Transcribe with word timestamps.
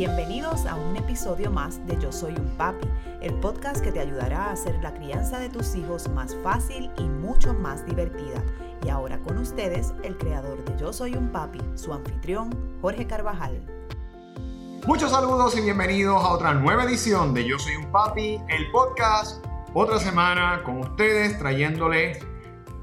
Bienvenidos 0.00 0.64
a 0.64 0.76
un 0.76 0.96
episodio 0.96 1.50
más 1.50 1.86
de 1.86 1.94
Yo 2.00 2.10
Soy 2.10 2.32
un 2.32 2.56
Papi, 2.56 2.88
el 3.20 3.34
podcast 3.34 3.84
que 3.84 3.92
te 3.92 4.00
ayudará 4.00 4.46
a 4.46 4.52
hacer 4.52 4.74
la 4.82 4.94
crianza 4.94 5.38
de 5.38 5.50
tus 5.50 5.74
hijos 5.74 6.08
más 6.08 6.34
fácil 6.42 6.90
y 6.96 7.02
mucho 7.02 7.52
más 7.52 7.84
divertida. 7.84 8.42
Y 8.82 8.88
ahora 8.88 9.18
con 9.18 9.36
ustedes, 9.36 9.92
el 10.02 10.16
creador 10.16 10.64
de 10.64 10.80
Yo 10.80 10.94
Soy 10.94 11.16
un 11.16 11.28
Papi, 11.28 11.58
su 11.74 11.92
anfitrión, 11.92 12.48
Jorge 12.80 13.06
Carvajal. 13.06 13.60
Muchos 14.86 15.10
saludos 15.10 15.54
y 15.58 15.60
bienvenidos 15.60 16.24
a 16.24 16.28
otra 16.30 16.54
nueva 16.54 16.84
edición 16.84 17.34
de 17.34 17.46
Yo 17.46 17.58
Soy 17.58 17.76
un 17.76 17.92
Papi, 17.92 18.40
el 18.48 18.70
podcast. 18.70 19.44
Otra 19.74 19.98
semana 19.98 20.62
con 20.64 20.78
ustedes 20.78 21.38
trayéndoles, 21.38 22.24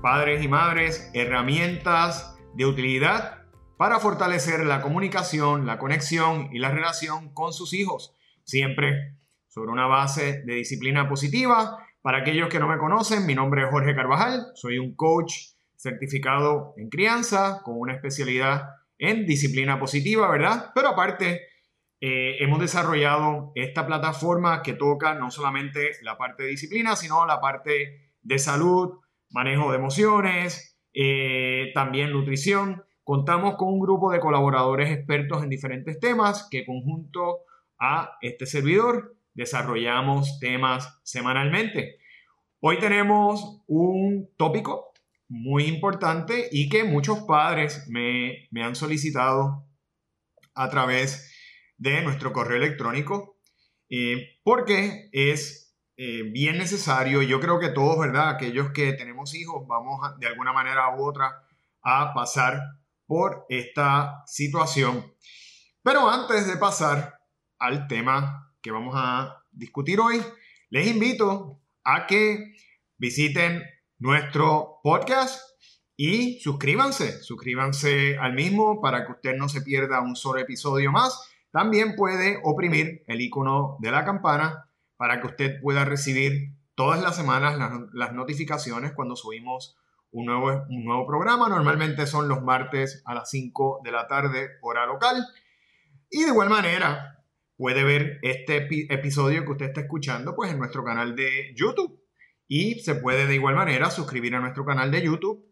padres 0.04 0.44
y 0.44 0.48
madres, 0.48 1.10
herramientas 1.16 2.36
de 2.54 2.68
utilidad 2.68 3.37
para 3.78 4.00
fortalecer 4.00 4.66
la 4.66 4.82
comunicación, 4.82 5.68
la 5.68 5.78
conexión 5.78 6.50
y 6.52 6.60
la 6.60 6.72
relación 6.72 7.34
con 7.34 7.54
sus 7.54 7.74
hijos, 7.74 8.16
siempre 8.44 9.16
sobre 9.48 9.72
una 9.72 9.86
base 9.86 10.42
de 10.44 10.56
disciplina 10.56 11.08
positiva. 11.08 11.78
Para 12.02 12.20
aquellos 12.20 12.50
que 12.50 12.60
no 12.60 12.68
me 12.68 12.80
conocen, 12.80 13.26
mi 13.26 13.36
nombre 13.36 13.64
es 13.64 13.70
Jorge 13.70 13.96
Carvajal, 13.96 14.48
soy 14.56 14.80
un 14.80 14.96
coach 14.96 15.34
certificado 15.76 16.74
en 16.78 16.90
crianza 16.90 17.62
con 17.64 17.76
una 17.78 17.94
especialidad 17.94 18.64
en 18.98 19.28
disciplina 19.28 19.80
positiva, 19.80 20.30
¿verdad? 20.30 20.72
Pero 20.74 20.90
aparte, 20.90 21.42
eh, 22.02 22.38
hemos 22.40 22.60
desarrollado 22.60 23.52
esta 23.54 23.86
plataforma 23.86 24.64
que 24.64 24.74
toca 24.74 25.14
no 25.14 25.30
solamente 25.30 25.92
la 26.02 26.18
parte 26.18 26.44
de 26.44 26.50
disciplina, 26.50 26.96
sino 26.96 27.28
la 27.28 27.40
parte 27.40 28.12
de 28.22 28.40
salud, 28.40 29.00
manejo 29.30 29.72
de 29.72 29.78
emociones, 29.78 30.80
eh, 30.94 31.72
también 31.76 32.12
nutrición 32.12 32.87
Contamos 33.08 33.56
con 33.56 33.70
un 33.70 33.80
grupo 33.80 34.12
de 34.12 34.20
colaboradores 34.20 34.92
expertos 34.92 35.42
en 35.42 35.48
diferentes 35.48 35.98
temas 35.98 36.46
que 36.52 36.66
conjunto 36.66 37.46
a 37.80 38.18
este 38.20 38.46
servidor 38.46 39.16
desarrollamos 39.34 40.40
temas 40.42 41.00
semanalmente. 41.04 42.00
Hoy 42.60 42.80
tenemos 42.80 43.64
un 43.66 44.30
tópico 44.36 44.92
muy 45.30 45.68
importante 45.68 46.50
y 46.52 46.68
que 46.68 46.84
muchos 46.84 47.20
padres 47.20 47.88
me, 47.88 48.50
han 48.62 48.76
solicitado 48.76 49.66
a 50.54 50.70
través 50.70 51.34
de 51.78 52.02
nuestro 52.02 52.34
correo 52.34 52.58
electrónico 52.58 53.38
eh, 53.90 54.38
porque 54.44 55.08
es 55.14 55.74
eh, 55.96 56.24
bien 56.24 56.58
necesario. 56.58 57.22
Yo 57.22 57.40
creo 57.40 57.58
que 57.58 57.70
todos, 57.70 57.98
¿verdad? 58.00 58.32
Aquellos 58.32 58.72
que 58.72 58.92
tenemos 58.92 59.34
hijos, 59.34 59.66
vamos 59.66 60.02
de 60.20 60.28
alguna 60.28 60.52
manera 60.52 60.94
u 60.94 61.08
otra 61.08 61.42
a 61.82 62.14
pasar 62.14 62.60
por 63.08 63.46
esta 63.50 64.24
situación. 64.28 65.14
Pero 65.82 66.10
antes 66.10 66.46
de 66.48 66.58
pasar 66.58 67.20
al 67.58 67.88
tema 67.88 68.54
que 68.62 68.72
vamos 68.72 68.94
a 68.96 69.44
discutir 69.52 70.00
hoy, 70.00 70.22
les 70.70 70.88
invito 70.88 71.62
a 71.84 72.06
que 72.06 72.54
visiten 72.98 73.64
nuestro 73.98 74.80
podcast 74.84 75.42
y 75.96 76.40
suscríbanse, 76.42 77.24
suscríbanse 77.24 78.18
al 78.20 78.34
mismo 78.34 78.82
para 78.82 79.06
que 79.06 79.14
usted 79.14 79.36
no 79.36 79.50
se 79.50 79.62
pierda 79.62 80.02
un 80.02 80.16
solo 80.16 80.40
episodio 80.40 80.92
más. 80.92 81.28
También 81.50 81.96
puede 81.96 82.40
oprimir 82.44 83.04
el 83.08 83.22
icono 83.22 83.78
de 83.80 83.90
la 83.90 84.06
campana 84.06 84.70
para 84.98 85.20
que 85.20 85.28
usted 85.28 85.62
pueda 85.62 85.86
recibir 85.86 86.54
todas 86.76 87.02
las 87.02 87.16
semanas 87.16 87.58
las, 87.94 88.14
notificaciones 88.14 88.92
cuando 88.94 89.16
subimos 89.16 89.76
un 90.12 90.26
nuevo, 90.26 90.66
un 90.70 90.86
nuevo 90.86 91.06
programa. 91.06 91.50
Normalmente 91.50 92.08
son 92.08 92.28
los 92.28 92.42
martes 92.42 93.02
a 93.06 93.14
las 93.14 93.30
5 93.30 93.82
de 93.84 93.92
la 93.92 94.08
tarde, 94.08 94.52
hora 94.62 94.86
local. 94.86 95.26
Y 96.10 96.24
de 96.24 96.30
igual 96.30 96.50
manera, 96.50 97.24
puede 97.58 97.84
ver 97.84 98.20
este 98.22 98.68
episodio 98.94 99.44
que 99.44 99.52
usted 99.52 99.66
está 99.68 99.82
escuchando 99.82 100.36
pues 100.36 100.52
en 100.52 100.60
nuestro 100.60 100.84
canal 100.84 101.16
de 101.16 101.54
YouTube. 101.56 102.02
Y 102.48 102.80
se 102.80 102.96
puede 102.96 103.28
de 103.28 103.36
igual 103.36 103.56
manera 103.56 103.90
suscribir 103.90 104.36
a 104.36 104.40
nuestro 104.40 104.66
canal 104.66 104.90
de 104.90 105.04
YouTube 105.04 105.44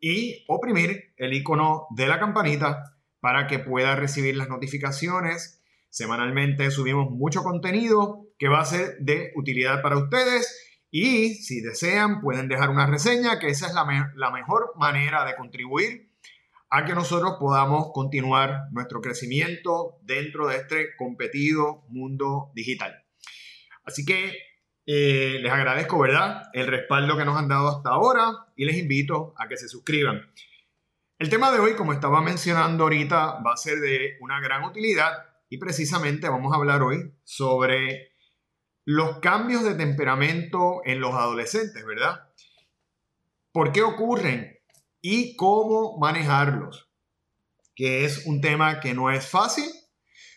y 0.00 0.44
oprimir 0.48 1.14
el 1.16 1.32
icono 1.32 1.86
de 1.96 2.06
la 2.06 2.20
campanita 2.20 2.94
para 3.20 3.46
que 3.46 3.58
pueda 3.58 3.96
recibir 3.96 4.36
las 4.36 4.48
notificaciones. 4.48 5.62
Semanalmente 5.90 6.70
subimos 6.70 7.10
mucho 7.10 7.42
contenido 7.42 8.26
que 8.38 8.48
va 8.48 8.60
a 8.60 8.66
ser 8.66 8.98
de 9.00 9.32
utilidad 9.34 9.82
para 9.82 9.96
ustedes 9.96 10.73
y 10.96 11.34
si 11.34 11.60
desean, 11.60 12.20
pueden 12.20 12.46
dejar 12.46 12.70
una 12.70 12.86
reseña, 12.86 13.40
que 13.40 13.48
esa 13.48 13.66
es 13.66 13.74
la, 13.74 14.30
mejor 14.30 14.74
manera 14.76 15.24
de 15.24 15.34
contribuir 15.34 16.08
a 16.70 16.84
que 16.84 16.94
nosotros 16.94 17.34
podamos 17.40 17.90
continuar 17.92 18.68
nuestro 18.70 19.00
crecimiento 19.00 19.98
dentro 20.02 20.46
de 20.46 20.58
este 20.58 20.94
competido 20.96 21.82
mundo 21.88 22.52
digital. 22.54 23.04
Así 23.82 24.04
que 24.04 24.36
eh, 24.86 25.40
les 25.42 25.52
agradezco, 25.52 25.98
¿verdad?, 25.98 26.42
el 26.52 26.68
respaldo 26.68 27.16
que 27.16 27.24
nos 27.24 27.36
han 27.36 27.48
dado 27.48 27.70
hasta 27.70 27.88
ahora 27.88 28.46
y 28.54 28.64
les 28.64 28.78
invito 28.78 29.34
a 29.36 29.48
que 29.48 29.56
se 29.56 29.68
suscriban. 29.68 30.22
El 31.18 31.28
tema 31.28 31.50
de 31.50 31.58
hoy, 31.58 31.74
como 31.74 31.92
estaba 31.92 32.22
mencionando 32.22 32.84
ahorita, 32.84 33.42
va 33.44 33.54
a 33.54 33.56
ser 33.56 33.80
de 33.80 34.16
una 34.20 34.40
gran 34.40 34.62
utilidad 34.62 35.10
y 35.48 35.58
precisamente 35.58 36.28
vamos 36.28 36.52
a 36.52 36.56
hablar 36.56 36.84
hoy 36.84 37.14
sobre 37.24 38.13
los 38.84 39.18
cambios 39.20 39.64
de 39.64 39.74
temperamento 39.74 40.82
en 40.84 41.00
los 41.00 41.14
adolescentes, 41.14 41.84
¿verdad? 41.86 42.28
¿Por 43.52 43.72
qué 43.72 43.82
ocurren 43.82 44.58
y 45.00 45.36
cómo 45.36 45.98
manejarlos? 45.98 46.90
Que 47.74 48.04
es 48.04 48.26
un 48.26 48.40
tema 48.40 48.80
que 48.80 48.94
no 48.94 49.10
es 49.10 49.26
fácil, 49.26 49.70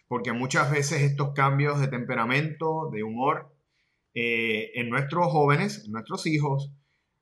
porque 0.07 0.31
muchas 0.31 0.71
veces 0.71 1.01
estos 1.01 1.33
cambios 1.33 1.79
de 1.79 1.87
temperamento, 1.87 2.89
de 2.91 3.03
humor, 3.03 3.53
eh, 4.13 4.71
en 4.75 4.89
nuestros 4.89 5.27
jóvenes, 5.27 5.83
en 5.85 5.91
nuestros 5.91 6.25
hijos, 6.25 6.71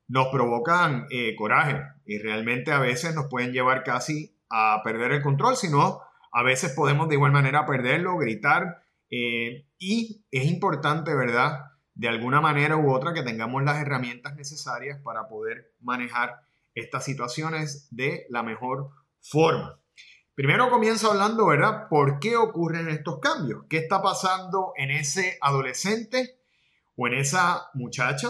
nos 0.08 0.28
provocan 0.28 1.06
eh, 1.10 1.34
coraje 1.34 1.82
y 2.04 2.18
realmente 2.18 2.70
a 2.70 2.78
veces 2.78 3.14
nos 3.14 3.26
pueden 3.26 3.52
llevar 3.52 3.82
casi 3.82 4.36
a 4.48 4.80
perder 4.84 5.12
el 5.12 5.22
control, 5.22 5.56
sino 5.56 6.00
a 6.32 6.42
veces 6.42 6.72
podemos 6.72 7.08
de 7.08 7.16
igual 7.16 7.32
manera 7.32 7.66
perderlo, 7.66 8.16
gritar, 8.16 8.85
eh, 9.10 9.66
y 9.78 10.24
es 10.30 10.44
importante, 10.46 11.14
¿verdad? 11.14 11.60
De 11.94 12.08
alguna 12.08 12.40
manera 12.40 12.76
u 12.76 12.92
otra 12.92 13.14
que 13.14 13.22
tengamos 13.22 13.62
las 13.62 13.80
herramientas 13.80 14.34
necesarias 14.36 15.00
para 15.02 15.28
poder 15.28 15.72
manejar 15.80 16.40
estas 16.74 17.04
situaciones 17.04 17.88
de 17.90 18.26
la 18.28 18.42
mejor 18.42 18.90
forma. 19.20 19.80
Primero 20.34 20.68
comienzo 20.68 21.10
hablando, 21.10 21.46
¿verdad? 21.46 21.88
¿Por 21.88 22.18
qué 22.18 22.36
ocurren 22.36 22.88
estos 22.88 23.20
cambios? 23.20 23.64
¿Qué 23.70 23.78
está 23.78 24.02
pasando 24.02 24.72
en 24.76 24.90
ese 24.90 25.38
adolescente 25.40 26.38
o 26.94 27.06
en 27.06 27.14
esa 27.14 27.70
muchacha, 27.72 28.28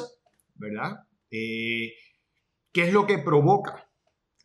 ¿verdad? 0.55 1.05
Eh, 1.33 1.95
¿Qué 2.73 2.85
es 2.85 2.93
lo 2.93 3.07
que 3.09 3.19
provoca 3.19 3.89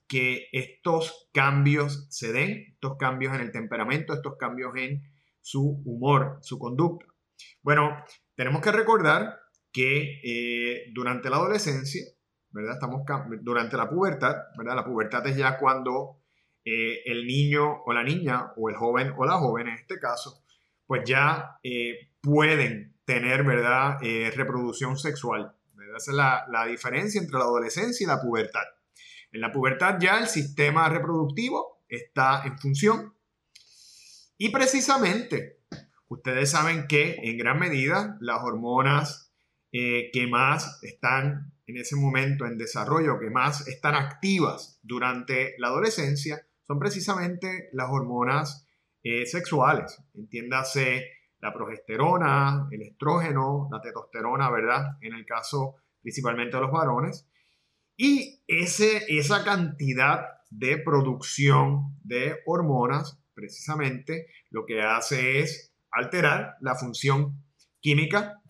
que 0.08 0.47
estos 0.52 1.30
cambios 1.34 2.08
se 2.09 2.34
den? 2.34 2.66
Estos 2.74 2.97
cambios 2.97 3.36
en 3.36 3.41
el 3.41 3.52
temperamento, 3.52 4.14
estos 4.14 4.38
cambios 4.38 4.75
en 4.78 5.03
su 5.41 5.81
humor, 5.85 6.38
su 6.41 6.57
conducta. 6.57 7.06
Bueno, 7.62 8.03
tenemos 8.35 8.62
que 8.62 8.72
recordar 8.72 9.40
que 9.72 10.19
eh, 10.24 10.91
durante 10.94 11.29
la 11.29 11.38
adolescencia, 11.38 12.03
¿verdad? 12.50 12.74
Estamos 12.74 13.02
durante 13.41 13.78
la 13.78 13.90
pubertad, 13.90 14.35
¿verdad? 14.57 14.75
La 14.75 14.85
pubertad 14.85 15.25
es 15.28 15.38
ya 15.38 15.57
cuando 15.57 16.22
eh, 16.66 17.02
el 17.06 17.25
niño 17.25 17.81
o 17.85 17.94
la 17.94 18.03
niña, 18.03 18.52
o 18.57 18.69
el 18.69 18.75
joven 18.75 19.13
o 19.18 19.25
la 19.25 19.38
joven 19.38 19.68
en 19.69 19.75
este 19.75 20.00
caso, 20.00 20.44
pues 20.85 21.03
ya 21.06 21.58
eh, 21.63 22.12
pueden 22.22 23.00
tener, 23.06 23.44
¿verdad? 23.44 23.97
reproducción 24.35 24.97
sexual. 24.97 25.56
Esa 25.97 26.12
es 26.12 26.18
la, 26.18 26.46
la 26.50 26.66
diferencia 26.66 27.19
entre 27.19 27.38
la 27.38 27.46
adolescencia 27.46 28.03
y 28.03 28.08
la 28.08 28.22
pubertad. 28.22 28.63
En 29.31 29.41
la 29.41 29.52
pubertad 29.52 29.97
ya 30.00 30.19
el 30.19 30.28
sistema 30.28 30.88
reproductivo 30.90 31.84
está 31.88 32.44
en 32.46 32.58
función, 32.58 33.13
y 34.44 34.50
precisamente, 34.50 35.59
ustedes 36.08 36.49
saben 36.49 36.88
que 36.88 37.20
en 37.22 37.38
gran 37.38 37.59
medida 37.59 38.17
las 38.22 38.41
hormonas 38.41 39.32
eh, 39.72 40.09
que 40.11 40.26
más 40.26 40.79
están 40.82 41.53
en 41.67 41.78
ese 41.78 41.96
momento 41.96 42.47
en 42.47 42.58
desarrollo, 42.58 43.20
que 43.20 43.29
más 43.29 43.67
están 43.67 43.93
activas 43.93 44.79
durante 44.82 45.53
la 45.59 45.67
adolescencia, 45.67 46.41
son 46.66 46.79
precisamente 46.79 47.70
las 47.73 47.91
hormonas 47.91 48.67
eh, 49.03 49.28
sexuales. 49.28 50.03
Entiéndase 50.16 51.05
la 51.40 51.53
progesterona, 51.53 52.67
el 52.72 52.82
estrógeno, 52.82 53.70
la 53.72 53.79
testosterona, 53.79 54.49
¿verdad? 54.49 54.97
En 55.02 55.14
el 55.14 55.23
caso 55.23 55.76
principalmente 56.02 56.58
de 56.58 56.64
los 56.64 56.72
varones. 56.72 57.28
Y 57.96 58.41
ese, 58.47 59.03
esa 59.08 59.44
cantidad 59.44 60.26
de 60.49 60.79
producción 60.79 61.96
de 62.03 62.40
hormonas 62.47 63.21
precisamente 63.34 64.28
lo 64.50 64.66
que 64.66 64.82
hace 64.82 65.40
es 65.40 65.74
alterar 65.92 66.56
la 66.62 66.76
función 66.76 67.44
química 67.80 68.42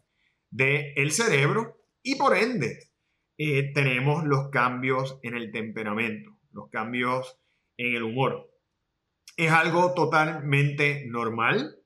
del 0.49 1.11
cerebro 1.11 1.81
y 2.03 2.15
por 2.15 2.35
ende 2.35 2.91
eh, 3.37 3.71
tenemos 3.73 4.25
los 4.25 4.49
cambios 4.49 5.19
en 5.23 5.35
el 5.35 5.51
temperamento, 5.51 6.37
los 6.51 6.69
cambios 6.69 7.39
en 7.77 7.95
el 7.95 8.03
humor. 8.03 8.51
Es 9.37 9.51
algo 9.51 9.93
totalmente 9.93 11.05
normal, 11.07 11.77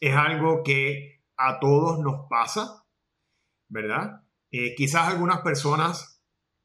es 0.00 0.14
algo 0.14 0.62
que 0.62 1.22
a 1.36 1.60
todos 1.60 2.00
nos 2.00 2.28
pasa, 2.28 2.84
¿verdad? 3.68 4.22
Eh, 4.50 4.74
quizás 4.74 5.08
algunas 5.08 5.40
personas 5.40 6.17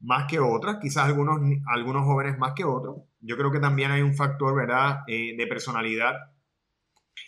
más 0.04 0.26
que 0.26 0.38
otras, 0.38 0.78
quizás 0.80 1.06
algunos, 1.06 1.40
algunos 1.66 2.04
jóvenes 2.04 2.38
más 2.38 2.52
que 2.54 2.64
otros. 2.64 2.98
Yo 3.20 3.36
creo 3.36 3.50
que 3.50 3.60
también 3.60 3.90
hay 3.90 4.02
un 4.02 4.14
factor, 4.14 4.54
¿verdad?, 4.54 5.00
eh, 5.06 5.34
de 5.36 5.46
personalidad 5.46 6.14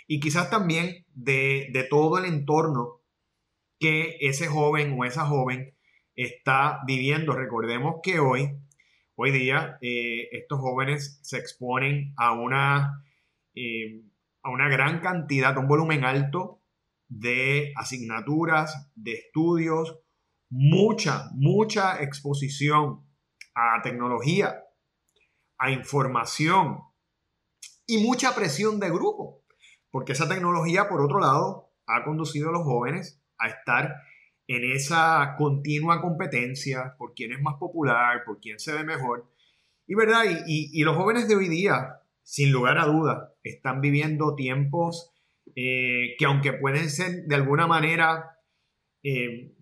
y 0.06 0.20
quizás 0.20 0.50
también 0.50 1.05
de, 1.14 1.69
de 1.73 1.84
todo 1.84 2.19
el 2.19 2.26
entorno 2.26 3.00
que 3.78 4.17
ese 4.20 4.46
joven 4.46 4.94
o 4.99 5.05
esa 5.05 5.25
joven 5.25 5.75
está 6.14 6.81
viviendo. 6.87 7.32
Recordemos 7.32 7.96
que 8.02 8.20
hoy, 8.20 8.56
hoy 9.14 9.31
día, 9.31 9.79
eh, 9.81 10.29
estos 10.32 10.61
jóvenes 10.61 11.19
se 11.22 11.38
exponen 11.38 12.14
a 12.17 12.32
una, 12.32 13.05
eh, 13.55 14.02
a 14.43 14.50
una 14.50 14.69
gran 14.69 15.00
cantidad, 15.00 15.56
un 15.58 15.69
volumen 15.69 16.05
alto 16.05 16.62
de 17.08 17.72
asignaturas, 17.76 18.90
de 18.94 19.12
estudios, 19.12 19.99
mucha, 20.50 21.31
mucha 21.34 22.02
exposición 22.02 23.04
a 23.54 23.81
tecnología, 23.82 24.62
a 25.58 25.70
información 25.70 26.78
y 27.87 27.98
mucha 27.98 28.34
presión 28.34 28.78
de 28.81 28.90
grupo, 28.90 29.43
porque 29.90 30.12
esa 30.12 30.28
tecnología, 30.28 30.88
por 30.88 31.00
otro 31.00 31.20
lado, 31.20 31.72
ha 31.87 32.04
conducido 32.04 32.50
a 32.50 32.52
los 32.52 32.64
jóvenes 32.64 33.22
a 33.38 33.48
estar 33.48 33.94
en 34.48 34.72
esa 34.72 35.34
continua 35.38 36.00
competencia 36.00 36.94
por 36.98 37.14
quién 37.14 37.32
es 37.32 37.40
más 37.40 37.56
popular, 37.58 38.22
por 38.25 38.40
quién 38.40 38.58
se 38.58 38.72
ve 38.72 38.84
mejor. 38.84 39.31
Y 39.87 39.94
verdad, 39.94 40.25
y, 40.46 40.82
los 40.82 40.96
jóvenes 40.96 41.28
de 41.28 41.37
hoy 41.37 41.48
día, 41.48 42.00
sin 42.22 42.52
lugar 42.52 42.78
a 42.78 42.87
dudas, 42.87 43.31
están 43.43 43.81
viviendo 43.81 44.34
tiempos 44.34 45.12
eh, 45.54 46.16
que 46.19 46.25
aunque 46.25 46.52
pueden 46.52 46.90
ser 46.90 47.25
de 47.26 47.34
alguna 47.34 47.66
manera 47.66 48.37
eh, 49.02 49.56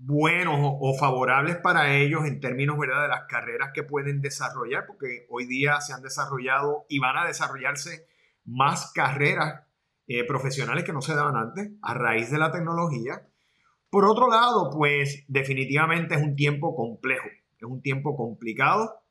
buenos 0.00 0.56
o, 0.60 0.94
favorables 0.98 1.56
para 1.56 1.96
ellos 1.96 2.24
en 2.24 2.40
términos 2.40 2.78
¿verdad? 2.78 3.02
de 3.02 3.08
las 3.08 3.26
carreras 3.28 3.70
que 3.74 3.82
pueden 3.82 4.20
desarrollar, 4.20 4.86
porque 4.86 5.26
hoy 5.28 5.46
día 5.46 5.80
se 5.80 5.92
han 5.92 6.02
desarrollado 6.02 6.86
y 6.88 6.98
van 6.98 7.16
a 7.16 7.26
desarrollarse 7.26 8.06
más 8.44 8.92
carreras 8.92 9.62
eh, 10.06 10.24
profesionales 10.24 10.84
que 10.84 10.92
no 10.92 11.02
se 11.02 11.14
daban 11.14 11.36
antes 11.36 11.70
a 11.82 11.94
raíz 11.94 12.30
de 12.30 12.38
la 12.38 12.50
tecnología. 12.50 13.26
Por 13.90 14.04
otro 14.04 14.28
lado, 14.28 14.70
pues 14.70 15.24
definitivamente 15.28 16.14
es 16.14 16.22
un 16.22 16.36
tiempo 16.36 16.74
complejo, 16.74 17.28
es 17.58 17.64
un 17.64 17.82
tiempo 17.82 18.16
complicado, 18.16 19.02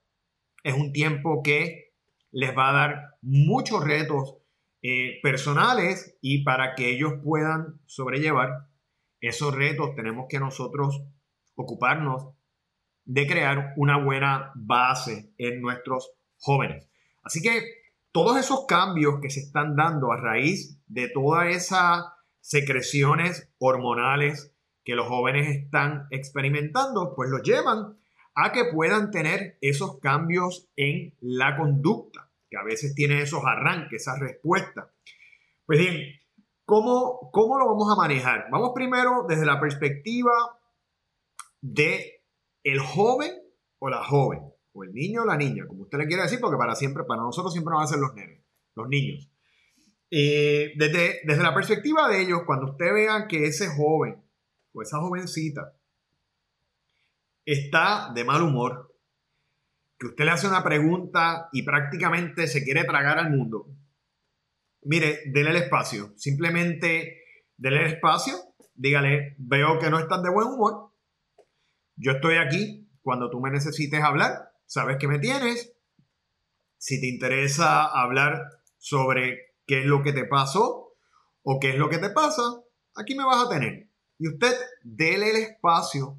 es 0.63 0.73
un 0.73 0.93
tiempo 0.93 1.41
que 1.43 1.93
les 2.31 2.55
va 2.57 2.69
a 2.69 2.73
dar 2.73 3.17
muchos 3.21 3.83
retos 3.83 4.37
eh, 4.81 5.19
personales 5.23 6.17
y 6.21 6.43
para 6.43 6.75
que 6.75 6.89
ellos 6.89 7.13
puedan 7.23 7.79
sobrellevar 7.85 8.66
esos 9.27 9.53
retos 9.53 9.95
tenemos 9.95 10.25
que 10.29 10.39
nosotros 10.39 11.03
ocuparnos 11.55 12.29
de 13.05 13.25
crear 13.25 13.73
una 13.77 14.03
buena 14.03 14.51
base 14.55 15.31
en 15.37 15.61
nuestros 15.61 16.11
jóvenes. 16.39 16.87
Así 17.23 17.41
que 17.41 17.61
todos 18.11 18.37
esos 18.37 18.65
cambios 18.65 19.19
que 19.21 19.29
se 19.29 19.39
están 19.39 19.75
dando 19.75 20.11
a 20.11 20.17
raíz 20.17 20.79
de 20.87 21.09
todas 21.09 21.55
esas 21.55 22.05
secreciones 22.41 23.49
hormonales 23.59 24.53
que 24.83 24.95
los 24.95 25.07
jóvenes 25.07 25.49
están 25.55 26.07
experimentando, 26.11 27.13
pues 27.15 27.29
los 27.29 27.43
llevan 27.43 27.97
a 28.35 28.51
que 28.51 28.65
puedan 28.65 29.11
tener 29.11 29.57
esos 29.61 29.99
cambios 29.99 30.69
en 30.75 31.13
la 31.21 31.57
conducta, 31.57 32.29
que 32.49 32.57
a 32.57 32.63
veces 32.63 32.95
tienen 32.95 33.17
esos 33.17 33.43
arranques, 33.45 34.01
esas 34.01 34.19
respuestas. 34.19 34.85
Pues 35.65 35.79
bien, 35.79 36.19
¿cómo, 36.67 37.31
¿cómo 37.31 37.57
lo 37.57 37.65
vamos 37.65 37.89
a 37.91 37.95
manejar? 37.95 38.45
Vamos 38.51 38.73
primero 38.75 39.25
desde 39.27 39.45
la 39.45 39.59
perspectiva 39.59 40.59
de 41.61 42.23
el 42.63 42.79
joven 42.79 43.31
o 43.79 43.89
la 43.89 44.03
joven, 44.03 44.41
o 44.73 44.83
el 44.83 44.93
niño 44.93 45.21
o 45.21 45.25
la 45.25 45.37
niña, 45.37 45.65
como 45.65 45.83
usted 45.83 45.97
le 45.97 46.07
quiere 46.07 46.23
decir, 46.23 46.39
porque 46.39 46.57
para 46.57 46.75
siempre, 46.75 47.05
para 47.05 47.21
nosotros 47.21 47.53
siempre 47.53 47.73
van 47.73 47.83
a 47.83 47.87
ser 47.87 47.99
los 47.99 48.13
nenes, 48.13 48.43
los 48.75 48.87
niños. 48.89 49.31
Eh, 50.11 50.73
desde, 50.75 51.21
desde 51.23 51.43
la 51.43 51.53
perspectiva 51.53 52.09
de 52.09 52.21
ellos, 52.21 52.41
cuando 52.45 52.71
usted 52.71 52.93
vea 52.93 53.27
que 53.27 53.45
ese 53.45 53.67
joven 53.67 54.27
esa 54.81 54.99
jovencita 54.99 55.73
está 57.45 58.11
de 58.13 58.23
mal 58.23 58.41
humor, 58.41 58.95
que 59.97 60.07
usted 60.07 60.25
le 60.25 60.31
hace 60.31 60.47
una 60.47 60.63
pregunta 60.63 61.49
y 61.51 61.63
prácticamente 61.63 62.47
se 62.47 62.63
quiere 62.63 62.83
tragar 62.83 63.17
al 63.17 63.31
mundo, 63.31 63.67
mire, 64.87 65.19
dele 65.27 65.51
el 65.51 65.57
espacio. 65.57 66.13
Simplemente 66.15 67.23
dele 67.57 67.81
el 67.85 67.93
espacio, 67.93 68.35
dígale, 68.73 69.35
veo 69.37 69.79
que 69.79 69.89
no 69.89 69.99
estás 69.99 70.23
de 70.23 70.31
buen 70.31 70.47
humor. 70.47 70.91
Yo 71.95 72.13
estoy 72.13 72.37
aquí 72.37 72.89
cuando 73.01 73.29
tú 73.29 73.39
me 73.39 73.51
necesites 73.51 74.01
hablar, 74.01 74.51
sabes 74.65 74.97
que 74.97 75.07
me 75.07 75.19
tienes. 75.19 75.73
Si 76.77 77.01
te 77.01 77.07
interesa 77.07 77.85
hablar 77.85 78.41
sobre 78.77 79.55
qué 79.65 79.81
es 79.81 79.85
lo 79.85 80.03
que 80.03 80.13
te 80.13 80.25
pasó 80.25 80.93
o 81.43 81.59
qué 81.59 81.71
es 81.71 81.77
lo 81.77 81.89
que 81.89 81.97
te 81.97 82.09
pasa, 82.09 82.43
aquí 82.95 83.15
me 83.15 83.25
vas 83.25 83.45
a 83.45 83.49
tener. 83.49 83.89
Y 84.19 84.27
usted 84.27 84.53
déle 84.83 85.31
el 85.31 85.37
espacio 85.37 86.17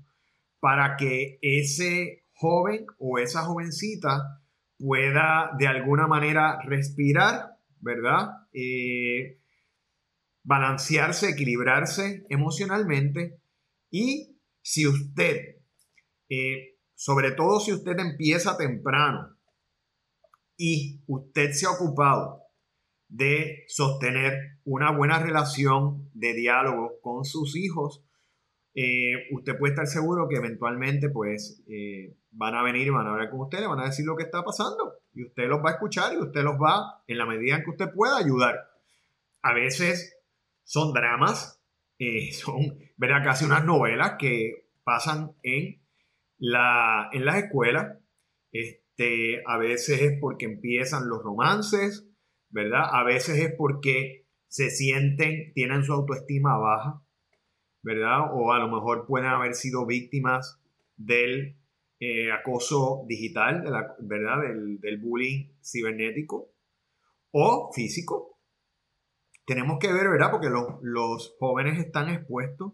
para 0.60 0.96
que 0.96 1.38
ese 1.42 2.24
joven 2.32 2.86
o 2.98 3.18
esa 3.18 3.42
jovencita 3.42 4.42
pueda 4.78 5.50
de 5.58 5.66
alguna 5.66 6.06
manera 6.06 6.58
respirar, 6.64 7.56
¿verdad? 7.80 8.30
Eh, 8.60 9.40
balancearse, 10.42 11.28
equilibrarse 11.28 12.26
emocionalmente. 12.28 13.40
Y 13.88 14.36
si 14.60 14.84
usted, 14.84 15.58
eh, 16.28 16.78
sobre 16.96 17.30
todo 17.32 17.60
si 17.60 17.72
usted 17.72 17.96
empieza 18.00 18.56
temprano 18.56 19.36
y 20.56 21.04
usted 21.06 21.52
se 21.52 21.66
ha 21.66 21.70
ocupado 21.70 22.42
de 23.06 23.64
sostener 23.68 24.58
una 24.64 24.90
buena 24.90 25.20
relación 25.20 26.10
de 26.14 26.34
diálogo 26.34 27.00
con 27.00 27.24
sus 27.24 27.54
hijos, 27.54 28.04
eh, 28.74 29.28
usted 29.32 29.58
puede 29.58 29.72
estar 29.72 29.86
seguro 29.86 30.28
que 30.28 30.36
eventualmente 30.36 31.08
pues 31.08 31.62
eh, 31.68 32.16
van 32.30 32.54
a 32.54 32.62
venir 32.62 32.92
van 32.92 33.06
a 33.06 33.10
hablar 33.10 33.30
con 33.30 33.40
usted, 33.40 33.66
van 33.66 33.80
a 33.80 33.86
decir 33.86 34.04
lo 34.06 34.16
que 34.16 34.24
está 34.24 34.42
pasando 34.42 34.94
y 35.18 35.24
usted 35.24 35.48
los 35.48 35.58
va 35.58 35.70
a 35.70 35.72
escuchar 35.72 36.14
y 36.14 36.18
usted 36.18 36.42
los 36.42 36.54
va, 36.54 37.02
en 37.06 37.18
la 37.18 37.26
medida 37.26 37.56
en 37.56 37.64
que 37.64 37.70
usted 37.70 37.92
pueda, 37.92 38.18
ayudar. 38.18 38.70
A 39.42 39.52
veces 39.52 40.16
son 40.62 40.92
dramas, 40.92 41.60
eh, 41.98 42.32
son 42.32 42.78
¿verdad? 42.96 43.24
casi 43.24 43.44
unas 43.44 43.64
novelas 43.64 44.14
que 44.18 44.68
pasan 44.84 45.32
en, 45.42 45.82
la, 46.38 47.08
en 47.12 47.24
las 47.24 47.36
escuelas. 47.36 47.98
Este, 48.52 49.42
a 49.46 49.58
veces 49.58 50.00
es 50.02 50.18
porque 50.20 50.46
empiezan 50.46 51.08
los 51.08 51.22
romances, 51.22 52.06
¿verdad? 52.50 52.84
A 52.92 53.02
veces 53.02 53.38
es 53.40 53.52
porque 53.56 54.26
se 54.46 54.70
sienten, 54.70 55.52
tienen 55.52 55.82
su 55.82 55.92
autoestima 55.92 56.56
baja, 56.56 57.02
¿verdad? 57.82 58.32
O 58.32 58.52
a 58.52 58.58
lo 58.58 58.68
mejor 58.68 59.06
pueden 59.06 59.28
haber 59.28 59.54
sido 59.54 59.86
víctimas 59.86 60.60
del 60.96 61.56
eh, 62.00 62.30
acoso 62.32 63.04
digital, 63.06 63.64
¿verdad? 64.00 64.42
Del, 64.80 64.98
bullying 64.98 65.52
cibernético 65.62 66.52
o 67.32 67.72
físico. 67.72 68.38
Tenemos 69.44 69.78
que 69.78 69.92
ver, 69.92 70.08
¿verdad? 70.08 70.30
Porque 70.30 70.48
los, 70.48 71.36
jóvenes 71.38 71.78
están 71.78 72.08
expuestos 72.10 72.72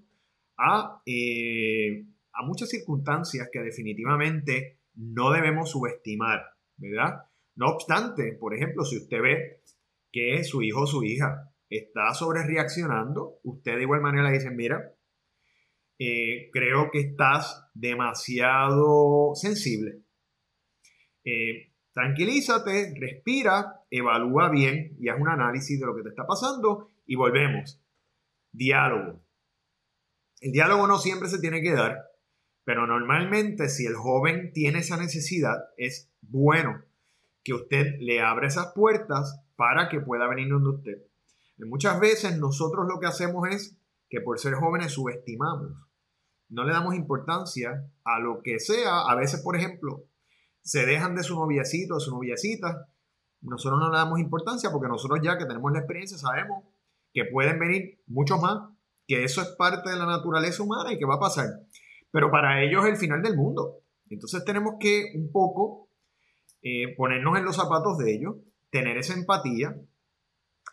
a, 0.57 1.01
eh, 1.07 2.07
a 2.33 2.43
muchas 2.45 2.69
circunstancias 2.69 3.49
que 3.53 3.61
definitivamente 3.61 4.81
no 4.95 5.31
debemos 5.31 5.71
subestimar, 5.71 6.43
¿verdad? 6.77 7.27
No 7.57 7.69
obstante, 7.69 8.37
por 8.39 8.55
ejemplo, 8.55 8.85
si 8.85 8.97
usted 8.97 9.21
ve 9.21 9.63
que 10.11 10.43
su 10.45 10.63
hijo 10.63 10.83
o 10.83 10.87
su 10.87 11.03
hija 11.05 11.54
está 11.79 12.15
sobre 12.15 12.47
reaccionando, 12.47 13.41
usted 13.43 13.77
de 13.77 13.83
igual 13.83 14.01
manera 14.01 14.29
le 14.29 14.39
dice, 14.39 14.51
mira, 14.51 14.95
eh, 15.99 16.51
creo 16.53 16.91
que 16.91 17.01
estás 17.01 17.69
demasiado 17.75 19.35
sensible. 19.35 20.03
Eh, 21.25 21.73
tranquilízate, 21.93 22.95
respira, 23.01 23.85
evalúa 23.91 24.51
bien 24.51 24.97
y 24.99 25.09
haz 25.09 25.21
un 25.21 25.29
análisis 25.29 25.79
de 25.79 25.87
lo 25.87 25.95
que 25.97 26.03
te 26.03 26.09
está 26.11 26.27
pasando 26.27 26.91
y 27.07 27.15
volvemos. 27.15 27.81
Diálogo. 28.53 29.23
El 30.41 30.53
diálogo 30.53 30.87
no 30.87 30.99
siempre 30.99 31.29
se 31.29 31.41
tiene 31.41 31.63
que 31.63 31.73
dar, 31.73 31.99
pero 32.65 32.87
normalmente 32.87 33.69
si 33.69 33.87
el 33.87 33.95
joven 33.95 34.53
tiene 34.53 34.81
esa 34.81 34.97
necesidad, 34.97 35.57
es 35.77 36.13
bueno 36.21 36.85
que 37.43 37.55
usted 37.55 37.97
le 38.01 38.21
abra 38.21 38.49
esas 38.49 38.73
puertas 38.75 39.41
para 39.57 39.89
que 39.89 40.01
pueda 40.01 40.29
venir 40.29 40.49
donde 40.49 40.71
usted. 40.71 41.14
Muchas 41.59 42.01
veces 42.01 42.39
nosotros 42.39 42.87
lo 42.89 42.99
que 43.01 43.07
hacemos 43.07 43.49
es 43.49 43.77
que 44.09 44.21
por 44.21 44.39
ser 44.39 44.55
jóvenes 44.55 44.93
subestimamos. 44.93 45.73
No 46.49 46.65
le 46.65 46.73
damos 46.73 46.95
importancia 46.95 47.91
a 48.05 48.21
lo 48.21 48.43
que 48.43 48.59
sea. 48.59 49.01
A 49.09 49.15
veces, 49.17 49.41
por 49.43 49.57
ejemplo, 49.57 50.05
se 50.63 50.87
dejan 50.87 51.15
de 51.15 51.23
su 51.23 51.35
noviacito, 51.35 51.95
de 51.95 52.01
su 52.01 52.11
noviacita. 52.11 52.89
Nosotros 53.41 53.81
no 53.81 53.91
le 53.91 53.97
damos 53.97 54.21
importancia 54.21 54.71
porque 54.71 54.89
nosotros 54.89 55.21
ya 55.23 55.37
que 55.39 55.47
tenemos 55.47 55.73
la 55.73 55.81
experiencia 55.81 56.19
sabemos 56.19 56.65
que 57.13 57.25
pueden 57.27 57.59
venir 57.59 58.03
muchos 58.07 58.41
más, 58.41 58.71
que 59.07 59.25
eso 59.25 59.41
es 59.41 59.49
parte 59.59 59.91
de 59.91 59.97
la 59.97 60.07
naturaleza 60.07 60.63
humana 60.63 60.93
y 60.93 60.99
que 60.99 61.07
va 61.07 61.15
a 61.15 61.21
pasar. 61.21 61.47
Pero 62.11 62.31
para 62.31 62.63
ellos 62.63 62.85
es 62.85 62.93
el 62.93 62.97
final 62.97 63.23
del 63.23 63.37
mundo. 63.37 63.81
Entonces 64.09 64.45
tenemos 64.45 64.75
que 64.81 65.13
un 65.15 65.31
poco 65.31 65.89
eh, 66.63 66.95
ponernos 66.97 67.39
en 67.39 67.45
los 67.45 67.57
zapatos 67.57 67.99
de 67.99 68.15
ellos, 68.15 68.37
tener 68.71 68.97
esa 68.97 69.15
empatía, 69.15 69.77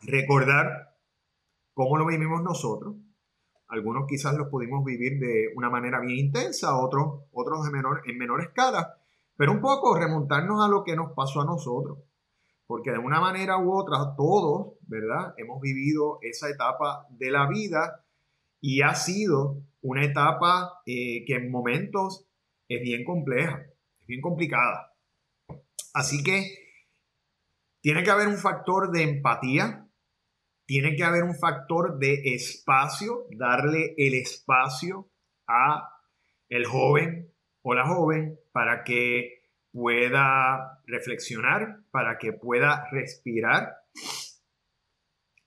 recordar 0.02 0.96
cómo 1.74 1.98
lo 1.98 2.06
vivimos 2.06 2.42
nosotros. 2.44 2.96
Algunos 3.68 4.06
quizás 4.08 4.36
los 4.36 4.50
pudimos 4.50 4.84
vivir 4.84 5.20
de 5.20 5.50
una 5.56 5.70
manera 5.70 6.00
bien 6.02 6.18
intensa, 6.18 6.78
otros, 6.78 7.24
otros 7.32 7.64
de 7.66 7.72
menor, 7.72 8.02
en 8.06 8.18
menor 8.18 8.42
escala, 8.42 8.98
pero 9.38 9.54
un 9.54 9.62
poco 9.62 9.98
remontarnos 9.98 10.64
a 10.64 10.70
lo 10.70 10.84
que 10.84 10.96
nos 10.96 11.14
pasó 11.14 11.42
a 11.42 11.46
nosotros. 11.46 12.00
Porque 12.68 12.92
de 12.92 13.00
una 13.00 13.20
manera 13.20 13.58
u 13.58 13.74
otra, 13.74 14.16
todos, 14.16 14.74
¿verdad? 14.88 15.34
Hemos 15.38 15.62
vivido 15.62 16.20
esa 16.22 16.50
etapa 16.50 17.08
de 17.10 17.32
la 17.32 17.48
vida 17.48 18.06
y 18.60 18.82
ha 18.82 18.94
sido 18.96 19.64
una 19.82 20.06
etapa 20.06 20.82
eh, 20.86 21.24
que 21.26 21.36
en 21.36 21.52
momentos 21.52 22.28
es 22.68 22.82
bien 22.82 23.04
compleja, 23.04 23.66
es 24.00 24.08
bien 24.08 24.22
complicada. 24.22 24.94
Así 25.94 26.24
que 26.24 26.62
tiene 27.82 28.04
que 28.04 28.12
haber 28.12 28.28
un 28.28 28.38
factor 28.38 28.92
de 28.92 29.04
empatía, 29.04 29.90
tiene 30.72 30.96
que 30.96 31.04
haber 31.04 31.24
un 31.24 31.36
factor 31.36 32.00
de 32.00 32.34
espacio, 32.34 33.28
darle 33.38 33.94
el 33.98 34.14
espacio 34.14 35.12
a 35.46 35.86
el 36.48 36.66
joven 36.66 37.30
o 37.62 37.74
la 37.74 37.86
joven 37.86 38.40
para 38.54 38.86
que 38.86 39.50
pueda 39.74 40.82
reflexionar, 40.88 41.80
para 41.92 42.18
que 42.18 42.32
pueda 42.32 42.88
respirar. 42.90 43.80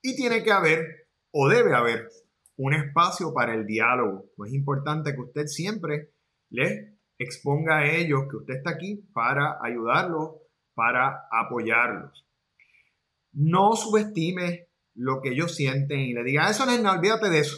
Y 0.02 0.14
tiene 0.14 0.42
que 0.42 0.52
haber 0.52 1.08
o 1.32 1.48
debe 1.48 1.74
haber 1.74 2.10
un 2.58 2.74
espacio 2.74 3.32
para 3.32 3.54
el 3.54 3.64
diálogo. 3.64 4.26
Es 4.44 4.52
importante 4.52 5.14
que 5.14 5.22
usted 5.22 5.46
siempre 5.46 6.10
le 6.50 6.98
exponga 7.18 7.78
a 7.78 7.90
ellos 7.90 8.24
que 8.30 8.36
usted 8.36 8.56
está 8.56 8.72
aquí 8.72 8.96
para 9.14 9.56
ayudarlos, 9.62 10.32
para 10.74 11.28
apoyarlos. 11.32 12.26
No 13.32 13.74
subestime 13.74 14.68
lo 14.94 15.20
que 15.20 15.30
ellos 15.30 15.54
sienten 15.54 16.00
y 16.00 16.12
le 16.12 16.22
diga, 16.22 16.48
eso 16.48 16.66
no 16.66 16.90
olvídate 16.90 17.30
de 17.30 17.40
eso. 17.40 17.56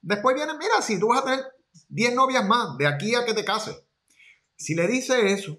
Después 0.00 0.34
viene, 0.34 0.52
mira, 0.58 0.80
si 0.82 0.98
tú 0.98 1.08
vas 1.08 1.22
a 1.22 1.24
tener 1.24 1.44
10 1.88 2.14
novias 2.14 2.46
más 2.46 2.76
de 2.78 2.86
aquí 2.86 3.14
a 3.14 3.24
que 3.24 3.34
te 3.34 3.44
cases. 3.44 3.82
Si 4.56 4.74
le 4.74 4.86
dice 4.86 5.32
eso, 5.32 5.58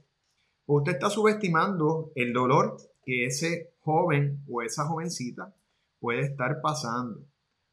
usted 0.66 0.94
está 0.94 1.10
subestimando 1.10 2.12
el 2.16 2.34
dolor 2.34 2.78
que 3.04 3.26
ese 3.26 3.74
joven 3.80 4.44
o 4.50 4.62
esa 4.62 4.86
jovencita 4.86 5.56
puede 6.00 6.22
estar 6.22 6.62
pasando. 6.62 7.26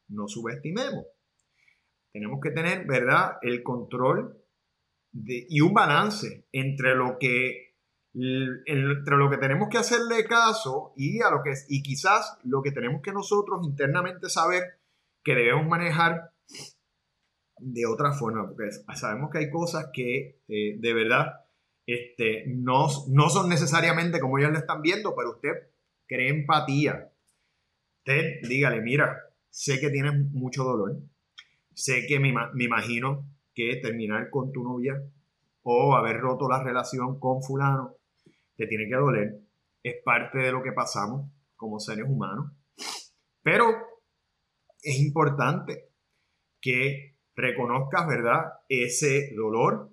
No 0.09 0.28
subestimemos. 0.28 1.04
Tenemos 2.12 2.40
que 2.40 2.50
tener, 2.50 2.87
¿verdad?, 2.87 3.38
el 3.42 3.62
control 3.62 4.42
y 5.12 5.61
un 5.61 5.75
balance 5.75 6.47
entre 6.52 6.95
lo 6.95 7.18
que 7.18 7.66
entre 8.19 9.17
lo 9.17 9.29
que 9.29 9.37
tenemos 9.37 9.69
que 9.69 9.77
hacerle 9.77 10.25
caso 10.25 10.95
y 10.97 11.21
a 11.21 11.31
lo 11.31 11.43
que 11.43 11.53
y 11.69 11.83
quizás 11.83 12.39
lo 12.45 12.63
que 12.63 12.73
tenemos 12.73 13.03
que 13.03 13.13
nosotros 13.13 13.61
internamente 13.65 14.31
saber 14.31 14.79
que 15.23 15.35
debemos 15.35 15.67
manejar 15.67 16.33
de 17.59 17.87
otra 17.87 18.13
forma, 18.13 18.47
porque 18.47 18.71
sabemos 18.95 19.31
que 19.31 19.39
hay 19.39 19.51
cosas 19.51 19.91
que 19.93 20.41
eh, 20.49 20.77
de 20.79 20.95
verdad 20.95 21.47
este, 21.87 22.45
no, 22.47 22.87
no 23.09 23.29
son 23.29 23.49
necesariamente 23.49 24.19
como 24.19 24.39
ellos 24.39 24.53
le 24.53 24.59
están 24.59 24.83
viendo, 24.83 25.15
pero 25.15 25.33
usted 25.33 25.71
cree 26.07 26.31
empatía. 26.31 27.13
Usted 27.99 28.41
dígale, 28.49 28.81
mira, 28.81 29.21
sé 29.51 29.79
que 29.79 29.91
tienes 29.91 30.15
mucho 30.33 30.65
dolor, 30.65 31.01
sé 31.75 32.07
que 32.07 32.19
me, 32.19 32.33
me 32.55 32.65
imagino 32.65 33.27
que 33.55 33.77
terminar 33.77 34.31
con 34.31 34.53
tu 34.53 34.63
novia 34.63 35.03
o 35.63 35.97
haber 35.97 36.19
roto 36.19 36.49
la 36.49 36.63
relación 36.63 37.19
con 37.19 37.43
fulano 37.43 37.97
te 38.57 38.67
tiene 38.67 38.89
que 38.89 38.97
doler, 38.97 39.41
es 39.83 40.03
parte 40.05 40.39
de 40.39 40.53
lo 40.53 40.63
que 40.63 40.73
pasamos 40.73 41.31
como 41.55 41.79
seres 41.79 42.07
humanos, 42.09 42.53
pero 43.43 43.67
es 44.83 44.99
importante 45.01 45.91
que 46.61 47.17
reconozcas, 47.35 48.07
¿verdad?, 48.07 48.41
ese 48.69 49.33
dolor 49.37 49.91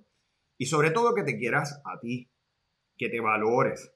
y 0.57 0.65
sobre 0.65 0.91
todo 0.91 1.13
que 1.13 1.23
te 1.23 1.37
quieras 1.37 1.81
a 1.85 1.99
ti, 1.99 2.31
que 2.97 3.09
te 3.09 3.19
valores, 3.19 3.93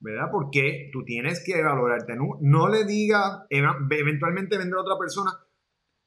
¿verdad? 0.00 0.28
Porque 0.30 0.90
tú 0.92 1.04
tienes 1.04 1.42
que 1.44 1.62
valorarte. 1.62 2.14
No, 2.16 2.38
no 2.40 2.68
le 2.68 2.84
diga, 2.84 3.46
eventualmente 3.50 4.58
vendrá 4.58 4.80
otra 4.80 4.98
persona, 4.98 5.32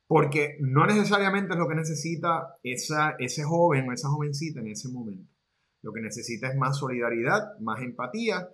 porque 0.08 0.58
no 0.62 0.86
necesariamente 0.86 1.54
es 1.54 1.60
lo 1.60 1.68
que 1.68 1.76
necesita 1.76 2.58
esa, 2.64 3.16
ese 3.20 3.44
joven 3.44 3.90
o 3.90 3.94
esa 3.94 4.10
jovencita 4.10 4.60
en 4.62 4.68
ese 4.68 4.90
momento. 4.90 5.37
Lo 5.88 5.94
que 5.94 6.02
necesita 6.02 6.50
es 6.50 6.56
más 6.58 6.78
solidaridad, 6.78 7.58
más 7.62 7.82
empatía 7.82 8.50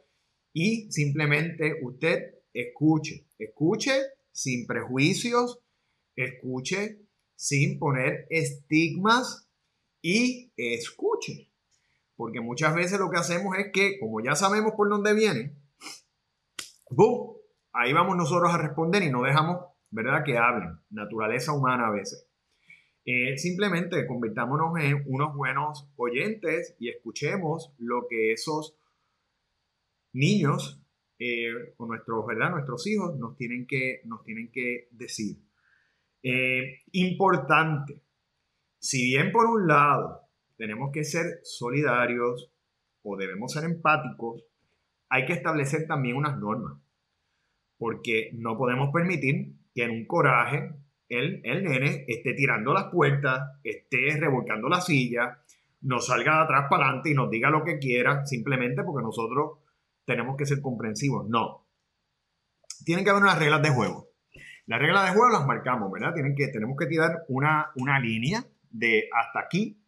y 0.54 0.92
simplemente 0.92 1.80
usted 1.82 2.36
escuche, 2.54 3.26
escuche 3.40 3.92
sin 4.32 4.68
prejuicios, 4.68 5.60
escuche 6.16 7.00
sin 7.36 7.80
poner 7.80 8.28
estigmas 8.30 9.50
y 10.00 10.54
escuche. 10.58 11.52
Porque 12.16 12.40
muchas 12.40 12.76
veces 12.76 13.00
lo 13.00 13.10
que 13.10 13.18
hacemos 13.18 13.58
es 13.58 13.72
que, 13.74 13.98
como 14.00 14.22
ya 14.22 14.36
sabemos 14.36 14.74
por 14.78 14.88
dónde 14.88 15.16
viene, 15.16 15.58
¡boom! 16.92 17.36
Ahí 17.72 17.94
vamos 17.94 18.16
nosotros 18.16 18.54
a 18.54 18.60
responder 18.60 19.02
y 19.02 19.10
no 19.10 19.24
dejamos, 19.24 19.58
¿verdad?, 19.90 20.24
que 20.24 20.38
hablen. 20.38 20.78
Naturaleza 20.92 21.52
humana 21.52 21.88
a 21.88 21.92
veces. 21.92 22.30
Eh, 23.06 23.38
simplemente 23.38 24.08
convirtámonos 24.08 24.80
en 24.80 25.04
unos 25.08 25.36
buenos 25.36 25.90
oyentes 25.98 26.76
y 26.80 26.90
escuchemos 26.90 27.74
lo 27.78 28.08
que 28.10 28.32
esos 28.32 28.78
niños 30.14 30.82
eh, 31.20 31.74
o 31.78 31.86
nuestros, 31.86 32.26
¿verdad? 32.26 32.52
nuestros 32.52 32.88
hijos 32.88 33.18
nos 33.18 33.36
tienen 33.36 33.68
que, 33.68 34.02
nos 34.06 34.24
tienen 34.24 34.52
que 34.52 34.88
decir. 34.92 35.38
Eh, 36.22 36.84
importante, 36.94 38.02
si 38.80 39.06
bien 39.06 39.34
por 39.34 39.48
un 39.48 39.68
lado 39.68 40.22
tenemos 40.56 40.92
que 40.94 41.04
ser 41.04 41.40
solidarios 41.44 42.52
o 43.02 43.18
debemos 43.18 43.52
ser 43.52 43.66
empáticos, 43.66 44.46
hay 45.10 45.26
que 45.26 45.34
establecer 45.34 45.88
también 45.88 46.16
unas 46.16 46.40
normas, 46.40 46.80
porque 47.78 48.32
no 48.34 48.58
podemos 48.58 48.92
permitir 48.94 49.54
que 49.76 49.84
en 49.84 49.92
un 49.92 50.06
coraje 50.06 50.74
el, 51.14 51.42
nene 51.42 52.06
esté 52.08 52.34
tirando 52.34 52.74
las 52.74 52.86
puertas, 52.86 53.60
esté 53.64 54.18
revolcando 54.20 54.70
la 54.70 54.82
silla, 54.82 55.40
nos 55.82 56.08
salga 56.08 56.38
de 56.38 56.44
atrás 56.44 56.68
para 56.70 56.86
adelante 56.86 57.12
y 57.12 57.14
nos 57.14 57.30
diga 57.30 57.50
lo 57.50 57.64
que 57.64 57.78
quiera, 57.78 58.26
simplemente 58.26 58.84
porque 58.84 59.04
nosotros 59.04 59.60
tenemos 60.06 60.36
que 60.38 60.46
ser 60.46 60.62
comprensivos. 60.62 61.28
No. 61.28 61.68
Tienen 62.86 63.04
que 63.04 63.12
haber 63.12 63.24
unas 63.24 63.40
reglas 63.40 63.62
de 63.62 63.70
juego. 63.70 64.10
Las 64.66 64.80
reglas 64.80 65.06
de 65.06 65.12
juego 65.18 65.30
las 65.30 65.46
marcamos, 65.46 65.92
¿verdad? 65.92 66.14
Tienen 66.14 66.36
que, 66.36 66.48
tenemos 66.48 66.78
que 66.78 66.86
tirar 66.86 67.24
una, 67.28 67.72
una 67.76 68.00
línea 68.00 68.44
de 68.70 69.10
hasta 69.14 69.42
aquí, 69.42 69.82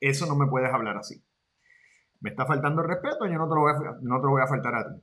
eso 0.00 0.26
no 0.26 0.36
me 0.36 0.46
puedes 0.46 0.72
hablar 0.72 0.96
así. 0.96 1.22
Me 2.20 2.30
está 2.30 2.46
faltando 2.46 2.82
el 2.82 2.88
respeto, 2.88 3.26
yo 3.26 3.38
no 3.38 3.48
te 3.48 3.54
lo 3.54 3.60
voy 3.60 3.72
a, 3.72 3.98
no 4.00 4.20
te 4.20 4.24
lo 4.24 4.30
voy 4.30 4.42
a 4.42 4.46
faltar 4.46 4.74
a 4.74 4.86
ti. 4.88 5.00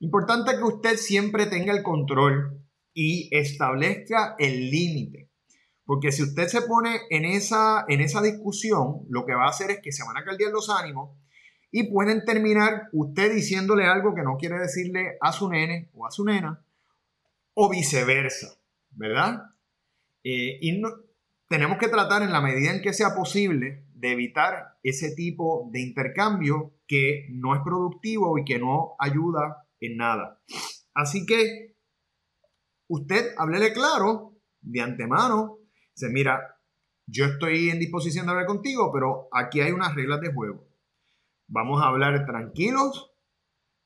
Importante 0.00 0.56
que 0.56 0.62
usted 0.62 0.96
siempre 0.96 1.46
tenga 1.46 1.72
el 1.72 1.82
control 1.82 2.60
y 3.00 3.28
establezca 3.30 4.34
el 4.40 4.72
límite. 4.72 5.30
Porque 5.84 6.10
si 6.10 6.24
usted 6.24 6.48
se 6.48 6.62
pone 6.62 6.98
en 7.10 7.24
esa, 7.24 7.84
en 7.86 8.00
esa 8.00 8.20
discusión, 8.20 9.06
lo 9.08 9.24
que 9.24 9.36
va 9.36 9.44
a 9.44 9.50
hacer 9.50 9.70
es 9.70 9.78
que 9.80 9.92
se 9.92 10.02
van 10.02 10.16
a 10.16 10.24
caldear 10.24 10.50
los 10.50 10.68
ánimos 10.68 11.16
y 11.70 11.92
pueden 11.92 12.24
terminar 12.24 12.88
usted 12.92 13.32
diciéndole 13.32 13.84
algo 13.84 14.16
que 14.16 14.24
no 14.24 14.36
quiere 14.36 14.58
decirle 14.58 15.16
a 15.20 15.30
su 15.30 15.48
nene 15.48 15.90
o 15.94 16.08
a 16.08 16.10
su 16.10 16.24
nena, 16.24 16.60
o 17.54 17.70
viceversa, 17.70 18.58
¿verdad? 18.90 19.44
Eh, 20.24 20.58
y 20.60 20.82
tenemos 21.48 21.78
que 21.78 21.86
tratar 21.86 22.22
en 22.22 22.32
la 22.32 22.40
medida 22.40 22.72
en 22.72 22.82
que 22.82 22.92
sea 22.92 23.14
posible 23.14 23.84
de 23.94 24.10
evitar 24.10 24.76
ese 24.82 25.14
tipo 25.14 25.68
de 25.70 25.82
intercambio 25.82 26.74
que 26.88 27.28
no 27.30 27.54
es 27.54 27.60
productivo 27.62 28.38
y 28.38 28.44
que 28.44 28.58
no 28.58 28.96
ayuda 28.98 29.68
en 29.78 29.98
nada. 29.98 30.42
Así 30.94 31.26
que 31.26 31.77
usted 32.88 33.34
háblele 33.36 33.72
claro 33.72 34.36
de 34.60 34.80
antemano. 34.80 35.58
Dice, 35.94 36.10
mira, 36.10 36.58
yo 37.06 37.26
estoy 37.26 37.70
en 37.70 37.78
disposición 37.78 38.26
de 38.26 38.32
hablar 38.32 38.46
contigo, 38.46 38.90
pero 38.92 39.28
aquí 39.32 39.60
hay 39.60 39.72
unas 39.72 39.94
reglas 39.94 40.20
de 40.20 40.32
juego. 40.32 40.68
Vamos 41.46 41.82
a 41.82 41.86
hablar 41.86 42.26
tranquilos, 42.26 43.12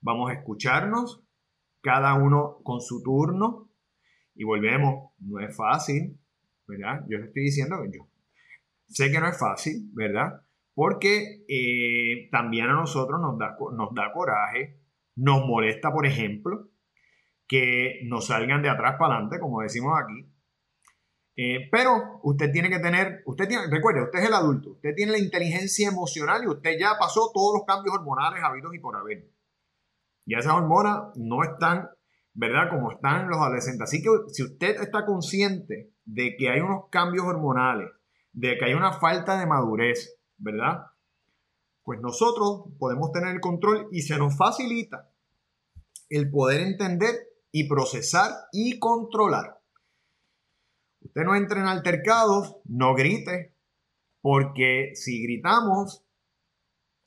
vamos 0.00 0.30
a 0.30 0.34
escucharnos, 0.34 1.22
cada 1.80 2.14
uno 2.14 2.58
con 2.64 2.80
su 2.80 3.02
turno. 3.02 3.68
Y 4.34 4.44
volvemos, 4.44 5.10
no 5.18 5.40
es 5.40 5.54
fácil, 5.54 6.18
¿verdad? 6.66 7.04
Yo 7.08 7.18
estoy 7.18 7.42
diciendo 7.44 7.76
que 7.82 7.98
yo 7.98 8.08
sé 8.88 9.10
que 9.10 9.20
no 9.20 9.28
es 9.28 9.38
fácil, 9.38 9.90
¿verdad? 9.92 10.42
Porque 10.74 11.44
eh, 11.48 12.28
también 12.30 12.66
a 12.66 12.74
nosotros 12.74 13.20
nos 13.20 13.38
da, 13.38 13.56
nos 13.76 13.94
da 13.94 14.12
coraje, 14.12 14.80
nos 15.16 15.46
molesta, 15.46 15.92
por 15.92 16.06
ejemplo, 16.06 16.70
que 17.52 18.00
no 18.04 18.22
salgan 18.22 18.62
de 18.62 18.70
atrás 18.70 18.96
para 18.98 19.16
adelante, 19.16 19.38
como 19.38 19.60
decimos 19.60 19.92
aquí. 20.02 20.26
Eh, 21.36 21.68
pero 21.70 22.18
usted 22.22 22.50
tiene 22.50 22.70
que 22.70 22.78
tener, 22.78 23.22
usted 23.26 23.46
tiene, 23.46 23.66
recuerde, 23.66 24.04
usted 24.04 24.20
es 24.20 24.28
el 24.28 24.32
adulto, 24.32 24.70
usted 24.70 24.94
tiene 24.96 25.12
la 25.12 25.18
inteligencia 25.18 25.86
emocional 25.86 26.44
y 26.44 26.46
usted 26.46 26.78
ya 26.80 26.94
pasó 26.98 27.30
todos 27.34 27.58
los 27.58 27.66
cambios 27.66 27.94
hormonales 27.94 28.42
habidos 28.42 28.74
y 28.74 28.78
por 28.78 28.96
haber. 28.96 29.28
Ya 30.24 30.38
esas 30.38 30.54
hormonas 30.54 31.14
no 31.16 31.42
están, 31.42 31.90
¿verdad? 32.32 32.70
Como 32.70 32.90
están 32.90 33.28
los 33.28 33.36
adolescentes. 33.36 33.82
Así 33.82 34.02
que 34.02 34.08
si 34.28 34.44
usted 34.44 34.80
está 34.80 35.04
consciente 35.04 35.92
de 36.06 36.36
que 36.38 36.48
hay 36.48 36.60
unos 36.60 36.88
cambios 36.90 37.26
hormonales, 37.26 37.90
de 38.32 38.56
que 38.56 38.64
hay 38.64 38.72
una 38.72 38.94
falta 38.94 39.38
de 39.38 39.44
madurez, 39.44 40.18
¿verdad? 40.38 40.86
Pues 41.82 42.00
nosotros 42.00 42.72
podemos 42.78 43.12
tener 43.12 43.34
el 43.34 43.40
control 43.40 43.88
y 43.92 44.00
se 44.00 44.16
nos 44.16 44.38
facilita 44.38 45.10
el 46.08 46.30
poder 46.30 46.62
entender 46.62 47.31
y 47.52 47.68
procesar 47.68 48.32
y 48.50 48.78
controlar. 48.78 49.60
Usted 51.00 51.22
no 51.22 51.36
entre 51.36 51.60
en 51.60 51.66
altercados, 51.66 52.56
no 52.64 52.94
grite, 52.94 53.54
porque 54.20 54.92
si 54.94 55.22
gritamos, 55.22 56.04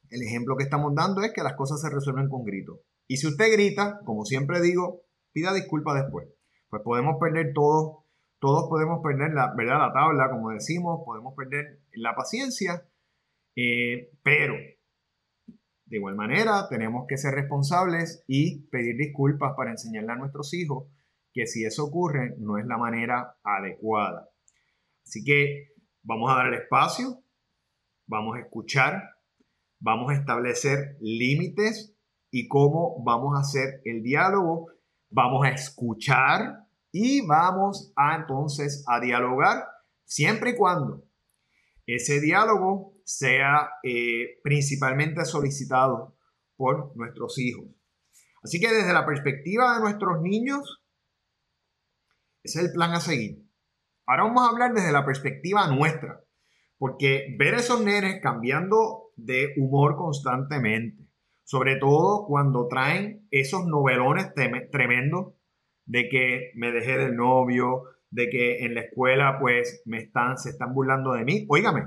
el 0.10 0.22
ejemplo 0.22 0.56
que 0.56 0.64
estamos 0.64 0.94
dando 0.94 1.22
es 1.24 1.34
que 1.34 1.44
las 1.44 1.56
cosas 1.56 1.82
se 1.82 1.90
resuelven 1.90 2.30
con 2.30 2.44
gritos. 2.44 2.80
Y 3.08 3.18
si 3.18 3.28
usted 3.28 3.52
grita, 3.52 4.00
como 4.06 4.26
siempre 4.26 4.62
digo, 4.62 5.02
pida 5.32 5.54
disculpas 5.54 5.96
después. 5.96 6.28
Pues 6.70 6.82
podemos 6.84 7.16
perder 7.20 7.54
todo, 7.54 8.06
todos 8.40 8.68
podemos 8.70 9.02
perder 9.02 9.34
la, 9.34 9.54
¿verdad? 9.56 9.80
la 9.80 9.94
tabla, 9.94 10.30
como 10.30 10.52
decimos, 10.52 11.02
podemos 11.06 11.34
perder 11.36 11.80
la 11.94 12.16
paciencia, 12.16 12.88
eh, 13.56 14.12
pero 14.24 14.56
de 15.86 15.98
igual 15.98 16.16
manera 16.16 16.68
tenemos 16.70 17.06
que 17.08 17.18
ser 17.18 17.36
responsables 17.36 18.24
y 18.28 18.68
pedir 18.70 18.98
disculpas 18.98 19.54
para 19.56 19.72
enseñarle 19.72 20.14
a 20.14 20.16
nuestros 20.16 20.54
hijos 20.54 20.88
que 21.32 21.46
si 21.46 21.64
eso 21.66 21.86
ocurre 21.86 22.36
no 22.40 22.58
es 22.58 22.66
la 22.66 22.78
manera 22.78 23.38
adecuada. 23.44 24.30
Así 25.06 25.24
que 25.24 25.74
vamos 26.02 26.32
a 26.32 26.36
dar 26.36 26.48
el 26.48 26.56
espacio, 26.56 27.22
vamos 28.08 28.38
a 28.38 28.40
escuchar, 28.40 29.04
vamos 29.80 30.12
a 30.12 30.16
establecer 30.16 30.98
límites 31.02 31.96
y 32.32 32.48
cómo 32.48 33.04
vamos 33.04 33.36
a 33.36 33.42
hacer 33.42 33.82
el 33.86 34.02
diálogo. 34.02 34.72
Vamos 35.10 35.46
a 35.46 35.50
escuchar 35.50 36.66
y 36.92 37.26
vamos 37.28 37.94
a 37.96 38.16
entonces 38.16 38.84
a 38.88 39.00
dialogar 39.00 39.66
siempre 40.04 40.52
y 40.52 40.56
cuando 40.56 41.04
ese 41.86 42.20
diálogo 42.20 42.95
sea 43.06 43.70
eh, 43.84 44.40
principalmente 44.44 45.24
solicitado 45.26 46.18
por 46.58 46.96
nuestros 46.98 47.38
hijos. 47.38 47.68
Así 48.44 48.60
que 48.60 48.74
desde 48.74 48.94
la 48.94 49.06
perspectiva 49.06 49.76
de 49.76 49.82
nuestros 49.82 50.22
niños, 50.22 50.84
ese 52.44 52.60
es 52.60 52.66
el 52.66 52.74
plan 52.74 52.92
a 52.92 53.00
seguir. 53.00 53.46
Ahora 54.08 54.24
vamos 54.24 54.44
a 54.44 54.52
hablar 54.52 54.74
desde 54.74 54.92
la 54.92 55.06
perspectiva 55.06 55.68
nuestra, 55.68 56.24
porque 56.78 57.36
ver 57.40 57.56
a 57.56 57.60
esos 57.60 57.82
nenes 57.82 58.20
cambiando 58.22 59.12
de 59.16 59.54
humor 59.58 59.96
constantemente, 59.96 61.08
sobre 61.44 61.78
todo 61.78 62.26
cuando 62.28 62.68
traen 62.68 63.28
esos 63.32 63.66
novelones 63.66 64.34
tremendos 64.72 65.34
de 65.86 66.10
que 66.10 66.52
me 66.56 66.72
dejé 66.72 66.98
del 66.98 67.16
novio, 67.16 67.84
de 68.10 68.30
que 68.30 68.66
en 68.66 68.74
la 68.76 68.82
escuela 68.82 69.38
pues 69.40 69.84
me 69.86 69.98
están, 69.98 70.38
se 70.38 70.50
están 70.50 70.74
burlando 70.74 71.14
de 71.14 71.24
mí. 71.24 71.46
Óigame, 71.50 71.84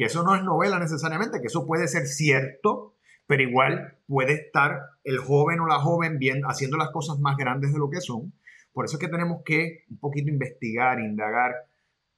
que 0.00 0.06
eso 0.06 0.22
no 0.22 0.34
es 0.34 0.42
novela 0.42 0.78
necesariamente, 0.78 1.40
que 1.40 1.48
eso 1.48 1.66
puede 1.66 1.86
ser 1.86 2.06
cierto, 2.06 2.94
pero 3.26 3.42
igual 3.42 3.98
puede 4.06 4.32
estar 4.32 4.80
el 5.04 5.18
joven 5.18 5.60
o 5.60 5.66
la 5.66 5.78
joven 5.78 6.18
bien 6.18 6.40
haciendo 6.44 6.78
las 6.78 6.90
cosas 6.90 7.18
más 7.18 7.36
grandes 7.36 7.72
de 7.72 7.78
lo 7.78 7.90
que 7.90 8.00
son 8.00 8.32
por 8.72 8.84
eso 8.84 8.96
es 8.96 9.00
que 9.00 9.08
tenemos 9.08 9.42
que 9.44 9.84
un 9.90 9.98
poquito 9.98 10.30
investigar, 10.30 11.00
indagar 11.00 11.52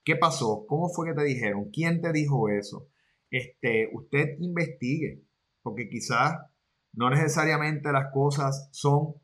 qué 0.04 0.16
pasó, 0.16 0.66
cómo 0.68 0.88
fue 0.88 1.08
que 1.08 1.14
te 1.14 1.24
dijeron, 1.24 1.70
quién 1.72 2.00
te 2.00 2.12
dijo 2.12 2.48
eso. 2.48 2.88
Este, 3.30 3.88
usted 3.92 4.36
investigue, 4.40 5.22
porque 5.62 5.88
quizás 5.88 6.38
no 6.92 7.08
necesariamente 7.08 7.90
las 7.92 8.12
cosas 8.12 8.68
son 8.72 9.14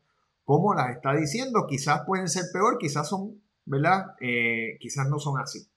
como 0.43 0.73
las 0.73 0.95
está 0.95 1.13
diciendo, 1.15 1.67
quizás 1.67 2.01
pueden 2.07 2.27
ser 2.27 2.45
peor, 2.51 2.79
quizás 2.79 3.07
son, 3.07 3.43
¿verdad? 3.65 4.15
Eh, 4.19 4.77
quizás 4.79 5.07
no 5.07 5.19
son 5.19 5.39
así. 5.39 5.69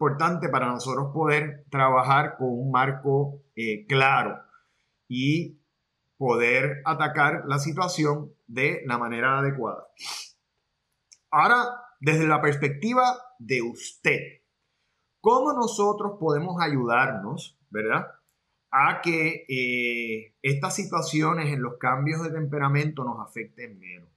Importante 0.00 0.48
para 0.48 0.68
nosotros 0.68 1.08
poder 1.12 1.64
trabajar 1.70 2.36
con 2.38 2.50
un 2.50 2.70
marco 2.70 3.42
eh, 3.56 3.84
claro 3.88 4.38
y 5.08 5.58
poder 6.16 6.82
atacar 6.84 7.42
la 7.48 7.58
situación 7.58 8.32
de 8.46 8.82
la 8.86 8.96
manera 8.96 9.40
adecuada. 9.40 9.88
Ahora, 11.32 11.64
desde 11.98 12.28
la 12.28 12.40
perspectiva 12.40 13.18
de 13.40 13.60
usted, 13.62 14.20
¿cómo 15.20 15.52
nosotros 15.52 16.12
podemos 16.20 16.62
ayudarnos, 16.62 17.58
verdad? 17.68 18.06
A 18.70 19.00
que 19.00 19.46
eh, 19.48 20.36
estas 20.42 20.76
situaciones 20.76 21.52
en 21.52 21.60
los 21.60 21.76
cambios 21.76 22.22
de 22.22 22.30
temperamento 22.30 23.02
nos 23.02 23.18
afecten 23.18 23.80
menos. 23.80 24.10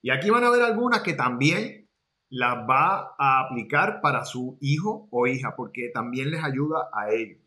Y 0.00 0.10
aquí 0.10 0.30
van 0.30 0.44
a 0.44 0.50
ver 0.50 0.62
algunas 0.62 1.02
que 1.02 1.14
también 1.14 1.81
las 2.32 2.56
va 2.66 3.14
a 3.18 3.40
aplicar 3.40 4.00
para 4.00 4.24
su 4.24 4.56
hijo 4.62 5.06
o 5.10 5.26
hija, 5.26 5.54
porque 5.54 5.90
también 5.92 6.30
les 6.30 6.42
ayuda 6.42 6.88
a 6.90 7.10
ellos. 7.10 7.38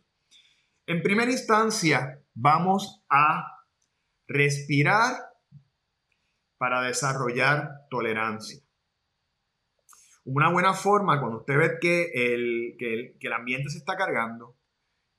En 0.86 1.02
primera 1.02 1.32
instancia, 1.32 2.22
vamos 2.36 3.04
a 3.10 3.64
respirar 4.28 5.16
para 6.60 6.84
desarrollar 6.84 7.88
tolerancia. 7.90 8.62
Una 10.26 10.52
buena 10.52 10.76
forma, 10.76 11.20
cuando 11.20 11.40
usted 11.40 11.58
ve 11.58 11.72
que 11.82 12.12
el, 12.14 12.76
que 12.78 13.18
el, 13.20 13.34
ambiente 13.34 13.72
se 13.72 13.80
está 13.80 13.98
cargando, 13.98 14.56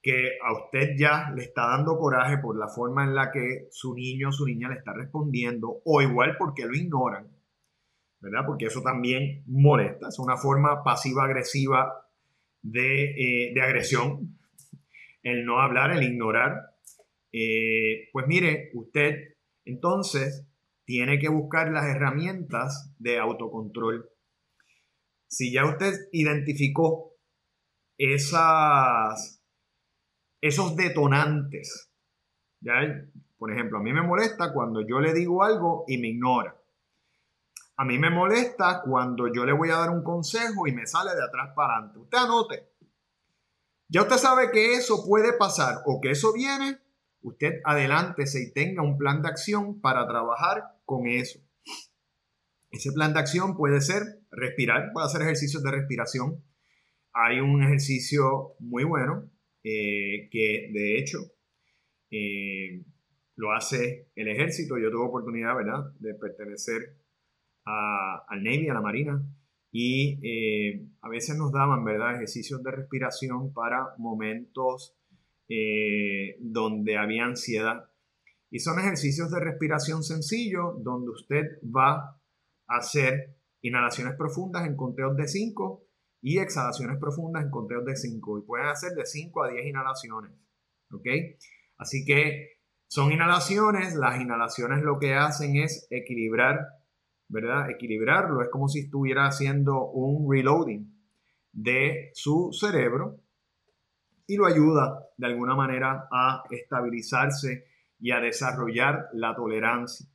que 0.00 0.38
a 0.44 0.52
usted 0.52 0.90
ya 0.96 1.32
le 1.34 1.42
está 1.42 1.66
dando 1.66 1.98
coraje 1.98 2.38
por 2.38 2.56
la 2.56 2.68
forma 2.68 3.02
en 3.02 3.16
la 3.16 3.32
que 3.32 3.66
su 3.72 3.94
niño 3.94 4.28
o 4.28 4.32
su 4.32 4.46
niña 4.46 4.68
le 4.68 4.76
está 4.76 4.92
respondiendo, 4.92 5.82
o 5.84 6.02
igual 6.02 6.36
porque 6.38 6.66
lo 6.66 6.74
ignoran, 6.76 7.35
¿verdad? 8.20 8.40
Porque 8.46 8.66
eso 8.66 8.82
también 8.82 9.42
molesta, 9.46 10.08
es 10.08 10.18
una 10.18 10.36
forma 10.36 10.82
pasiva-agresiva 10.82 12.06
de, 12.62 13.52
eh, 13.52 13.60
agresión, 13.60 14.38
el 15.22 15.44
no 15.44 15.60
hablar, 15.60 15.92
el 15.92 16.02
ignorar. 16.02 16.76
Eh, 17.32 18.08
pues 18.12 18.26
mire, 18.26 18.70
usted 18.74 19.34
entonces 19.64 20.46
tiene 20.84 21.18
que 21.18 21.28
buscar 21.28 21.70
las 21.70 21.86
herramientas 21.86 22.94
de 22.98 23.18
autocontrol 23.18 24.08
si 25.28 25.52
ya 25.52 25.64
usted 25.66 25.92
identificó 26.12 27.12
esas, 27.98 29.42
esos 30.40 30.76
detonantes, 30.76 31.90
¿ya? 32.60 33.06
por 33.38 33.52
ejemplo, 33.52 33.78
a 33.78 33.82
mí 33.82 33.92
me 33.92 34.02
molesta 34.02 34.52
cuando 34.52 34.86
yo 34.86 35.00
le 35.00 35.12
digo 35.12 35.42
algo 35.42 35.84
y 35.88 35.98
me 35.98 36.08
ignora. 36.08 36.56
A 37.78 37.84
mí 37.84 37.98
me 37.98 38.10
molesta 38.10 38.82
cuando 38.82 39.30
yo 39.32 39.44
le 39.44 39.52
voy 39.52 39.68
a 39.70 39.76
dar 39.76 39.90
un 39.90 40.02
consejo 40.02 40.66
y 40.66 40.72
me 40.72 40.86
sale 40.86 41.14
de 41.14 41.22
atrás 41.22 41.50
para 41.54 41.74
adelante. 41.74 41.98
Usted 41.98 42.18
anote. 42.18 42.68
Ya 43.88 44.02
usted 44.02 44.16
sabe 44.16 44.50
que 44.50 44.74
eso 44.74 45.04
puede 45.06 45.34
pasar 45.34 45.82
o 45.84 46.00
que 46.00 46.10
eso 46.10 46.32
viene. 46.32 46.78
Usted 47.20 47.60
adelántese 47.64 48.42
y 48.42 48.52
tenga 48.52 48.82
un 48.82 48.96
plan 48.96 49.20
de 49.20 49.28
acción 49.28 49.80
para 49.80 50.06
trabajar 50.08 50.80
con 50.84 51.06
eso. 51.06 51.38
Ese 52.70 52.92
plan 52.92 53.12
de 53.12 53.20
acción 53.20 53.56
puede 53.56 53.80
ser 53.80 54.20
respirar, 54.30 54.90
puede 54.92 55.06
hacer 55.06 55.22
ejercicios 55.22 55.62
de 55.62 55.70
respiración. 55.70 56.42
Hay 57.12 57.40
un 57.40 57.62
ejercicio 57.62 58.54
muy 58.58 58.84
bueno 58.84 59.30
eh, 59.62 60.28
que 60.30 60.70
de 60.72 60.98
hecho 60.98 61.18
eh, 62.10 62.84
lo 63.34 63.52
hace 63.52 64.10
el 64.14 64.28
ejército. 64.28 64.78
Yo 64.78 64.90
tuve 64.90 65.06
oportunidad, 65.06 65.54
¿verdad?, 65.56 65.92
de 65.98 66.14
pertenecer 66.14 66.96
al 67.66 68.42
Navy, 68.42 68.68
a 68.68 68.74
la 68.74 68.80
Marina, 68.80 69.22
y 69.70 70.18
eh, 70.22 70.86
a 71.02 71.08
veces 71.08 71.36
nos 71.36 71.52
daban, 71.52 71.84
¿verdad?, 71.84 72.14
ejercicios 72.14 72.62
de 72.62 72.70
respiración 72.70 73.52
para 73.52 73.94
momentos 73.98 74.94
donde 76.40 76.96
había 76.96 77.24
ansiedad. 77.24 77.88
Y 78.50 78.58
son 78.58 78.80
ejercicios 78.80 79.30
de 79.30 79.38
respiración 79.38 80.02
sencillos 80.02 80.82
donde 80.82 81.10
usted 81.10 81.60
va 81.64 82.16
hacer 82.68 83.36
inhalaciones 83.62 84.14
profundas 84.16 84.66
en 84.66 84.76
conteos 84.76 85.16
de 85.16 85.28
5 85.28 85.84
y 86.22 86.38
exhalaciones 86.38 86.98
profundas 86.98 87.44
en 87.44 87.50
conteos 87.50 87.84
de 87.84 87.96
5. 87.96 88.38
Y 88.38 88.42
pueden 88.42 88.66
hacer 88.66 88.92
de 88.92 89.06
5 89.06 89.44
a 89.44 89.48
10 89.50 89.66
inhalaciones. 89.66 90.32
¿Ok? 90.92 91.06
Así 91.78 92.04
que 92.04 92.60
son 92.88 93.12
inhalaciones. 93.12 93.94
Las 93.94 94.20
inhalaciones 94.20 94.82
lo 94.82 94.98
que 94.98 95.14
hacen 95.14 95.56
es 95.56 95.86
equilibrar, 95.90 96.60
¿verdad? 97.28 97.70
Equilibrarlo. 97.70 98.42
Es 98.42 98.48
como 98.50 98.68
si 98.68 98.80
estuviera 98.80 99.26
haciendo 99.26 99.86
un 99.90 100.30
reloading 100.30 100.92
de 101.52 102.10
su 102.14 102.50
cerebro 102.52 103.20
y 104.26 104.36
lo 104.36 104.46
ayuda 104.46 105.06
de 105.16 105.26
alguna 105.26 105.54
manera 105.54 106.08
a 106.10 106.44
estabilizarse 106.50 107.66
y 107.98 108.10
a 108.10 108.20
desarrollar 108.20 109.08
la 109.12 109.34
tolerancia. 109.34 110.06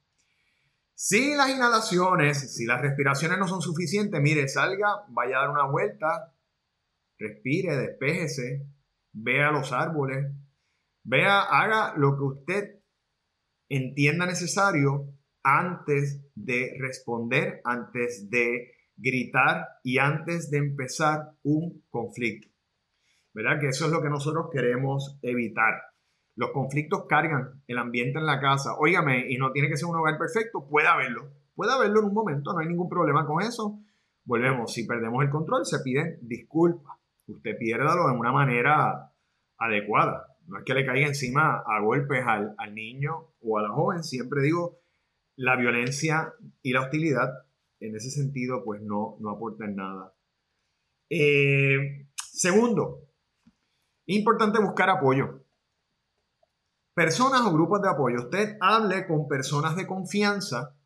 Si 0.93 1.33
las 1.33 1.49
inhalaciones, 1.49 2.55
si 2.55 2.65
las 2.65 2.81
respiraciones 2.81 3.39
no 3.39 3.47
son 3.47 3.61
suficientes, 3.61 4.21
mire, 4.21 4.47
salga, 4.47 5.03
vaya 5.09 5.37
a 5.37 5.41
dar 5.41 5.49
una 5.49 5.65
vuelta, 5.65 6.35
respire, 7.17 7.75
despéjese, 7.75 8.67
vea 9.13 9.51
los 9.51 9.71
árboles, 9.71 10.31
vea, 11.03 11.41
haga 11.41 11.95
lo 11.97 12.15
que 12.15 12.23
usted 12.23 12.79
entienda 13.67 14.25
necesario 14.25 15.07
antes 15.43 16.21
de 16.35 16.75
responder, 16.79 17.61
antes 17.63 18.29
de 18.29 18.71
gritar 18.95 19.67
y 19.83 19.97
antes 19.97 20.51
de 20.51 20.57
empezar 20.57 21.31
un 21.43 21.83
conflicto. 21.89 22.49
¿Verdad? 23.33 23.59
Que 23.59 23.67
eso 23.67 23.85
es 23.85 23.91
lo 23.91 24.01
que 24.01 24.09
nosotros 24.09 24.47
queremos 24.51 25.17
evitar. 25.21 25.73
Los 26.35 26.51
conflictos 26.51 27.05
cargan 27.07 27.61
el 27.67 27.77
ambiente 27.77 28.19
en 28.19 28.25
la 28.25 28.39
casa. 28.39 28.75
Óigame, 28.77 29.25
y 29.29 29.37
no 29.37 29.51
tiene 29.51 29.69
que 29.69 29.77
ser 29.77 29.87
un 29.87 29.95
hogar 29.95 30.17
perfecto, 30.17 30.67
puede 30.67 30.87
haberlo. 30.87 31.29
Puede 31.55 31.73
haberlo 31.73 31.99
en 31.99 32.05
un 32.07 32.13
momento, 32.13 32.53
no 32.53 32.59
hay 32.59 32.67
ningún 32.67 32.89
problema 32.89 33.25
con 33.25 33.41
eso. 33.41 33.79
Volvemos, 34.23 34.73
si 34.73 34.85
perdemos 34.85 35.23
el 35.23 35.29
control, 35.29 35.65
se 35.65 35.79
piden 35.79 36.19
disculpas. 36.21 36.97
Usted 37.27 37.57
piérdalo 37.57 38.07
de 38.07 38.17
una 38.17 38.31
manera 38.31 39.11
adecuada. 39.57 40.27
No 40.47 40.57
es 40.57 40.63
que 40.65 40.73
le 40.73 40.85
caiga 40.85 41.07
encima 41.07 41.63
a 41.65 41.81
golpes 41.81 42.23
al, 42.25 42.55
al 42.57 42.75
niño 42.75 43.33
o 43.41 43.57
a 43.57 43.63
la 43.63 43.69
joven. 43.69 44.03
Siempre 44.03 44.41
digo, 44.41 44.79
la 45.35 45.55
violencia 45.55 46.33
y 46.61 46.73
la 46.73 46.81
hostilidad 46.81 47.29
en 47.79 47.95
ese 47.95 48.11
sentido 48.11 48.63
pues 48.63 48.81
no, 48.81 49.17
no 49.19 49.31
aportan 49.31 49.75
nada. 49.75 50.13
Eh, 51.09 52.07
segundo, 52.15 53.09
importante 54.05 54.61
buscar 54.61 54.89
apoyo. 54.89 55.43
Personas 56.93 57.41
o 57.41 57.53
grupos 57.53 57.81
de 57.81 57.89
apoyo. 57.89 58.17
Usted 58.23 58.57
hable 58.61 59.07
con 59.07 59.27
personas 59.27 59.75
de 59.75 59.87
confianza. 59.87 60.77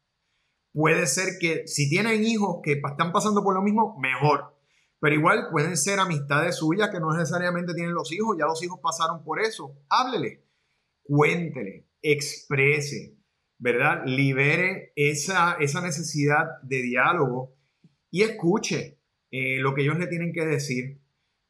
Puede 0.73 1.07
ser 1.07 1.37
que 1.39 1.67
si 1.67 1.89
tienen 1.89 2.23
hijos 2.23 2.57
que 2.63 2.73
están 2.73 3.11
pasando 3.11 3.43
por 3.43 3.55
lo 3.55 3.61
mismo, 3.61 3.97
mejor. 3.99 4.55
Pero 4.99 5.15
igual 5.15 5.49
pueden 5.51 5.77
ser 5.77 5.99
amistades 5.99 6.57
suyas 6.57 6.89
que 6.89 6.99
no 6.99 7.11
necesariamente 7.11 7.73
tienen 7.73 7.93
los 7.93 8.11
hijos, 8.11 8.37
ya 8.39 8.45
los 8.45 8.63
hijos 8.63 8.79
pasaron 8.81 9.23
por 9.23 9.39
eso. 9.39 9.75
Háblele, 9.89 10.45
cuéntele, 11.03 11.87
exprese, 12.01 13.14
¿verdad? 13.57 14.03
Libere 14.05 14.91
esa, 14.95 15.57
esa 15.59 15.81
necesidad 15.81 16.61
de 16.63 16.81
diálogo 16.81 17.55
y 18.11 18.23
escuche 18.23 18.99
eh, 19.31 19.57
lo 19.59 19.73
que 19.73 19.81
ellos 19.81 19.97
le 19.97 20.07
tienen 20.07 20.33
que 20.33 20.45
decir, 20.45 21.01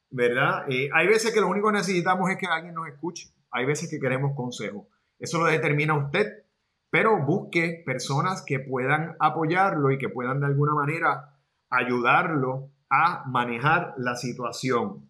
¿verdad? 0.09 0.65
Eh, 0.69 0.89
hay 0.93 1.07
veces 1.07 1.33
que 1.33 1.41
lo 1.41 1.47
único 1.47 1.67
que 1.67 1.77
necesitamos 1.77 2.29
es 2.29 2.37
que 2.37 2.47
alguien 2.47 2.73
nos 2.73 2.87
escuche. 2.87 3.29
Hay 3.51 3.65
veces 3.65 3.89
que 3.89 3.99
queremos 3.99 4.35
consejo. 4.35 4.87
Eso 5.19 5.39
lo 5.39 5.45
determina 5.45 5.97
usted, 5.97 6.45
pero 6.89 7.23
busque 7.23 7.83
personas 7.85 8.43
que 8.45 8.59
puedan 8.59 9.15
apoyarlo 9.19 9.91
y 9.91 9.97
que 9.97 10.09
puedan 10.09 10.39
de 10.39 10.47
alguna 10.47 10.73
manera 10.73 11.39
ayudarlo 11.69 12.71
a 12.89 13.23
manejar 13.27 13.93
la 13.97 14.15
situación. 14.15 15.09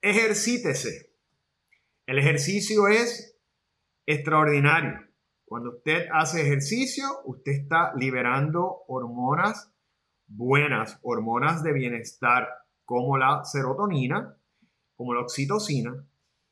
Ejercítese. 0.00 1.12
El 2.06 2.18
ejercicio 2.18 2.88
es 2.88 3.36
extraordinario. 4.06 5.07
Cuando 5.48 5.70
usted 5.70 6.06
hace 6.12 6.42
ejercicio, 6.42 7.06
usted 7.24 7.52
está 7.52 7.92
liberando 7.96 8.82
hormonas 8.86 9.72
buenas, 10.26 10.98
hormonas 11.02 11.62
de 11.62 11.72
bienestar, 11.72 12.48
como 12.84 13.16
la 13.16 13.44
serotonina, 13.44 14.36
como 14.94 15.14
la 15.14 15.20
oxitocina, 15.20 16.06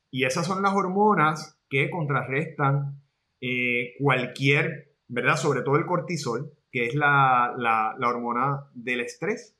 y 0.09 0.25
esas 0.25 0.47
son 0.47 0.63
las 0.63 0.73
hormonas 0.73 1.59
que 1.69 1.91
contrarrestan 1.91 3.01
eh, 3.39 3.93
cualquier, 3.99 4.95
¿verdad? 5.07 5.35
Sobre 5.35 5.61
todo 5.61 5.75
el 5.75 5.85
cortisol, 5.85 6.53
que 6.71 6.87
es 6.87 6.95
la, 6.95 7.53
la 7.57 8.09
hormona 8.09 8.67
del 8.73 9.01
estrés, 9.01 9.55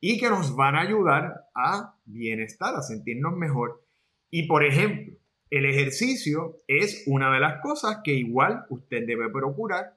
y 0.00 0.18
que 0.18 0.30
nos 0.30 0.54
van 0.54 0.76
a 0.76 0.82
ayudar 0.82 1.48
a 1.54 1.96
bienestar, 2.04 2.74
a 2.76 2.82
sentirnos 2.82 3.34
mejor. 3.36 3.84
Y 4.30 4.46
por 4.46 4.64
ejemplo, 4.64 5.13
el 5.56 5.66
ejercicio 5.66 6.56
es 6.66 7.04
una 7.06 7.32
de 7.32 7.38
las 7.38 7.60
cosas 7.62 8.00
que 8.02 8.12
igual 8.12 8.66
usted 8.70 9.06
debe 9.06 9.30
procurar 9.30 9.96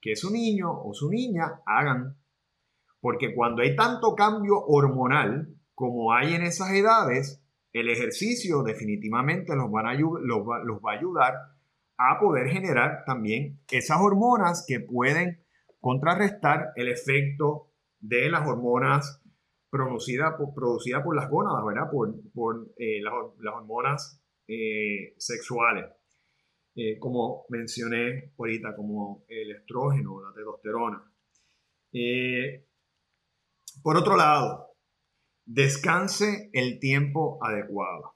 que 0.00 0.16
su 0.16 0.32
niño 0.32 0.72
o 0.72 0.94
su 0.94 1.10
niña 1.10 1.60
hagan. 1.66 2.16
Porque 2.98 3.34
cuando 3.34 3.60
hay 3.60 3.76
tanto 3.76 4.14
cambio 4.14 4.58
hormonal 4.66 5.54
como 5.74 6.14
hay 6.14 6.34
en 6.34 6.42
esas 6.42 6.70
edades, 6.70 7.44
el 7.74 7.90
ejercicio 7.90 8.62
definitivamente 8.62 9.54
los, 9.54 9.70
va 9.70 10.92
a 10.92 10.96
ayudar 10.96 11.34
a 11.98 12.18
poder 12.18 12.48
generar 12.48 13.04
también 13.04 13.60
esas 13.70 13.98
hormonas 14.00 14.64
que 14.66 14.80
pueden 14.80 15.44
contrarrestar 15.80 16.72
el 16.76 16.88
efecto 16.88 17.68
de 18.00 18.30
las 18.30 18.48
hormonas 18.48 19.22
producidas 19.68 20.34
por, 20.36 21.14
las 21.14 21.28
gónadas, 21.28 21.64
¿verdad? 21.66 21.90
Por, 21.90 22.72
eh, 22.78 23.02
las, 23.02 23.54
hormonas 23.54 24.21
eh, 24.54 25.14
sexuales, 25.16 25.86
eh, 26.74 26.98
como 26.98 27.46
mencioné 27.48 28.34
ahorita, 28.38 28.76
como 28.76 29.24
el 29.26 29.50
estrógeno, 29.50 30.20
la 30.22 30.34
testosterona. 30.34 31.10
Eh, 31.90 32.66
por 33.82 33.96
otro 33.96 34.14
lado, 34.14 34.76
descanse 35.46 36.50
el 36.52 36.80
tiempo 36.80 37.38
adecuado. 37.42 38.14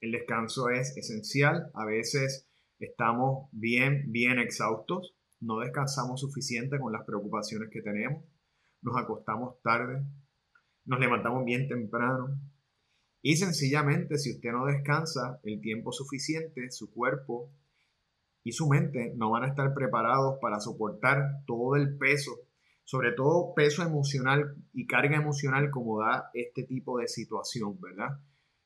El 0.00 0.12
descanso 0.12 0.70
es 0.70 0.96
esencial. 0.96 1.72
A 1.74 1.84
veces 1.84 2.48
estamos 2.78 3.48
bien, 3.50 4.04
bien 4.12 4.38
exhaustos. 4.38 5.16
No 5.40 5.58
descansamos 5.58 6.20
suficiente 6.20 6.78
con 6.78 6.92
las 6.92 7.04
preocupaciones 7.04 7.70
que 7.72 7.82
tenemos. 7.82 8.22
Nos 8.82 8.96
acostamos 8.96 9.60
tarde. 9.62 10.00
Nos 10.84 11.00
levantamos 11.00 11.44
bien 11.44 11.66
temprano. 11.66 12.38
Y 13.22 13.36
sencillamente, 13.36 14.16
si 14.18 14.32
usted 14.32 14.50
no 14.50 14.66
descansa 14.66 15.40
el 15.42 15.60
tiempo 15.60 15.92
suficiente, 15.92 16.70
su 16.70 16.92
cuerpo 16.92 17.50
y 18.42 18.52
su 18.52 18.66
mente 18.68 19.12
no 19.16 19.30
van 19.30 19.44
a 19.44 19.48
estar 19.48 19.74
preparados 19.74 20.38
para 20.40 20.60
soportar 20.60 21.42
todo 21.46 21.76
el 21.76 21.98
peso, 21.98 22.32
sobre 22.84 23.12
todo 23.12 23.54
peso 23.54 23.82
emocional 23.82 24.56
y 24.72 24.86
carga 24.86 25.16
emocional 25.18 25.70
como 25.70 26.00
da 26.00 26.30
este 26.32 26.64
tipo 26.64 26.98
de 26.98 27.08
situación, 27.08 27.78
¿verdad? 27.80 28.18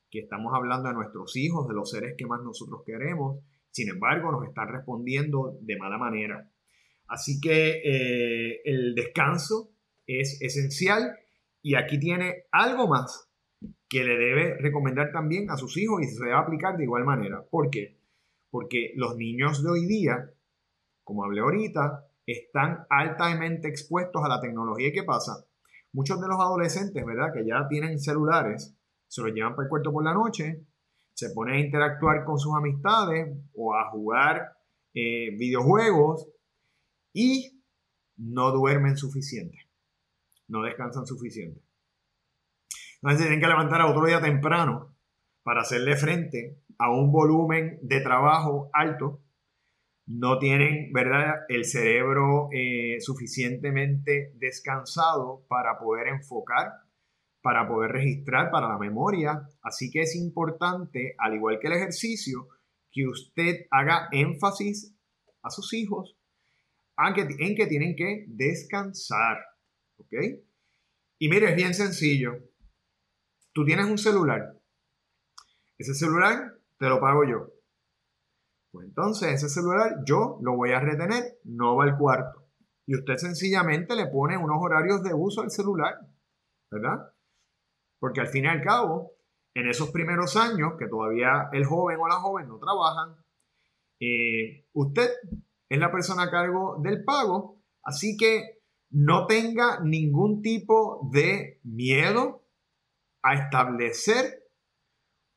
Que 0.09 0.19
estamos 0.19 0.53
hablando 0.55 0.87
de 0.87 0.95
nuestros 0.95 1.35
hijos, 1.35 1.67
de 1.67 1.73
los 1.73 1.91
seres 1.91 2.15
que 2.17 2.25
más 2.25 2.41
nosotros 2.41 2.81
queremos, 2.85 3.43
sin 3.71 3.89
embargo 3.89 4.31
nos 4.31 4.47
están 4.47 4.69
respondiendo 4.69 5.57
de 5.59 5.77
mala 5.77 5.97
manera. 5.97 6.49
Así 7.07 7.39
que 7.41 7.81
eh, 7.83 8.61
el 8.63 8.95
descanso 8.95 9.71
es 10.07 10.41
esencial 10.41 11.17
y 11.61 11.75
aquí 11.75 11.99
tiene 11.99 12.45
algo 12.51 12.87
más 12.87 13.24
que 13.87 14.03
le 14.03 14.17
debe 14.17 14.57
recomendar 14.59 15.11
también 15.11 15.49
a 15.49 15.57
sus 15.57 15.77
hijos 15.77 16.01
y 16.01 16.05
se 16.05 16.23
debe 16.23 16.35
aplicar 16.35 16.77
de 16.77 16.83
igual 16.83 17.03
manera. 17.03 17.43
¿Por 17.49 17.69
qué? 17.69 17.97
Porque 18.49 18.93
los 18.95 19.15
niños 19.15 19.63
de 19.63 19.69
hoy 19.69 19.85
día, 19.85 20.31
como 21.03 21.23
hablé 21.23 21.41
ahorita, 21.41 22.07
están 22.25 22.85
altamente 22.89 23.67
expuestos 23.67 24.23
a 24.23 24.29
la 24.29 24.39
tecnología. 24.39 24.87
¿Y 24.87 24.93
qué 24.93 25.03
pasa? 25.03 25.45
Muchos 25.93 26.19
de 26.19 26.27
los 26.27 26.39
adolescentes, 26.39 27.05
¿verdad? 27.05 27.31
Que 27.33 27.45
ya 27.45 27.67
tienen 27.69 27.99
celulares, 27.99 28.75
se 29.07 29.21
los 29.21 29.31
llevan 29.31 29.55
para 29.55 29.65
el 29.65 29.69
cuarto 29.69 29.93
por 29.93 30.03
la 30.03 30.13
noche, 30.13 30.65
se 31.13 31.29
ponen 31.29 31.55
a 31.55 31.59
interactuar 31.59 32.25
con 32.25 32.37
sus 32.37 32.53
amistades 32.55 33.37
o 33.53 33.73
a 33.75 33.89
jugar 33.91 34.57
eh, 34.93 35.31
videojuegos 35.37 36.27
y 37.13 37.63
no 38.17 38.51
duermen 38.51 38.97
suficiente, 38.97 39.57
no 40.47 40.63
descansan 40.63 41.05
suficiente. 41.05 41.64
Entonces 43.05 43.27
tienen 43.27 43.39
que 43.39 43.47
levantar 43.47 43.81
a 43.81 43.85
otro 43.85 44.07
día 44.07 44.19
temprano 44.19 44.97
para 45.43 45.61
hacerle 45.61 45.95
frente 45.95 46.57
a 46.79 46.89
un 46.89 47.11
volumen 47.11 47.77
de 47.83 48.01
trabajo 48.01 48.71
alto. 48.73 49.21
No 50.07 50.39
tienen, 50.39 50.91
¿verdad?, 50.91 51.35
el 51.47 51.65
cerebro 51.65 52.49
eh, 52.51 52.99
suficientemente 53.01 54.33
descansado 54.37 55.45
para 55.47 55.77
poder 55.77 56.07
enfocar, 56.07 56.71
para 57.43 57.67
poder 57.67 57.91
registrar 57.91 58.49
para 58.49 58.69
la 58.69 58.79
memoria. 58.79 59.49
Así 59.61 59.91
que 59.91 60.01
es 60.01 60.15
importante, 60.15 61.13
al 61.19 61.35
igual 61.35 61.59
que 61.59 61.67
el 61.67 61.73
ejercicio, 61.73 62.47
que 62.91 63.05
usted 63.05 63.67
haga 63.69 64.07
énfasis 64.13 64.95
a 65.43 65.51
sus 65.51 65.71
hijos 65.75 66.17
en 66.97 67.55
que 67.55 67.67
tienen 67.67 67.95
que 67.95 68.25
descansar. 68.29 69.37
¿Ok? 69.97 70.13
Y 71.19 71.29
mire, 71.29 71.51
es 71.51 71.55
bien 71.55 71.75
sencillo. 71.75 72.54
Tú 73.55 73.63
tienes 73.63 73.85
un 73.85 73.97
celular. 73.97 74.59
Ese 75.77 75.93
celular 75.93 76.59
te 76.77 76.89
lo 76.89 76.99
pago 76.99 77.23
yo. 77.23 77.53
Pues 78.69 78.87
entonces 78.87 79.31
ese 79.31 79.47
celular 79.47 80.03
yo 80.05 80.37
lo 80.41 80.57
voy 80.57 80.73
a 80.73 80.81
retener, 80.81 81.39
no 81.45 81.77
va 81.77 81.85
al 81.85 81.97
cuarto. 81.97 82.49
Y 82.85 82.95
usted 82.95 83.15
sencillamente 83.15 83.95
le 83.95 84.07
pone 84.07 84.37
unos 84.37 84.57
horarios 84.59 85.01
de 85.03 85.13
uso 85.13 85.41
al 85.41 85.51
celular, 85.51 85.95
¿verdad? 86.69 87.13
Porque 87.97 88.19
al 88.19 88.27
fin 88.27 88.43
y 88.43 88.47
al 88.49 88.61
cabo, 88.61 89.13
en 89.53 89.69
esos 89.69 89.89
primeros 89.91 90.35
años 90.35 90.73
que 90.77 90.89
todavía 90.89 91.47
el 91.53 91.63
joven 91.63 91.97
o 92.01 92.09
la 92.09 92.15
joven 92.15 92.49
no 92.49 92.59
trabajan, 92.59 93.15
eh, 94.01 94.67
usted 94.73 95.11
es 95.69 95.79
la 95.79 95.93
persona 95.93 96.23
a 96.23 96.29
cargo 96.29 96.81
del 96.83 97.05
pago, 97.05 97.63
así 97.83 98.17
que 98.17 98.59
no 98.89 99.27
tenga 99.27 99.79
ningún 99.79 100.41
tipo 100.41 101.09
de 101.13 101.61
miedo 101.63 102.44
a 103.25 103.33
establecer 103.33 104.43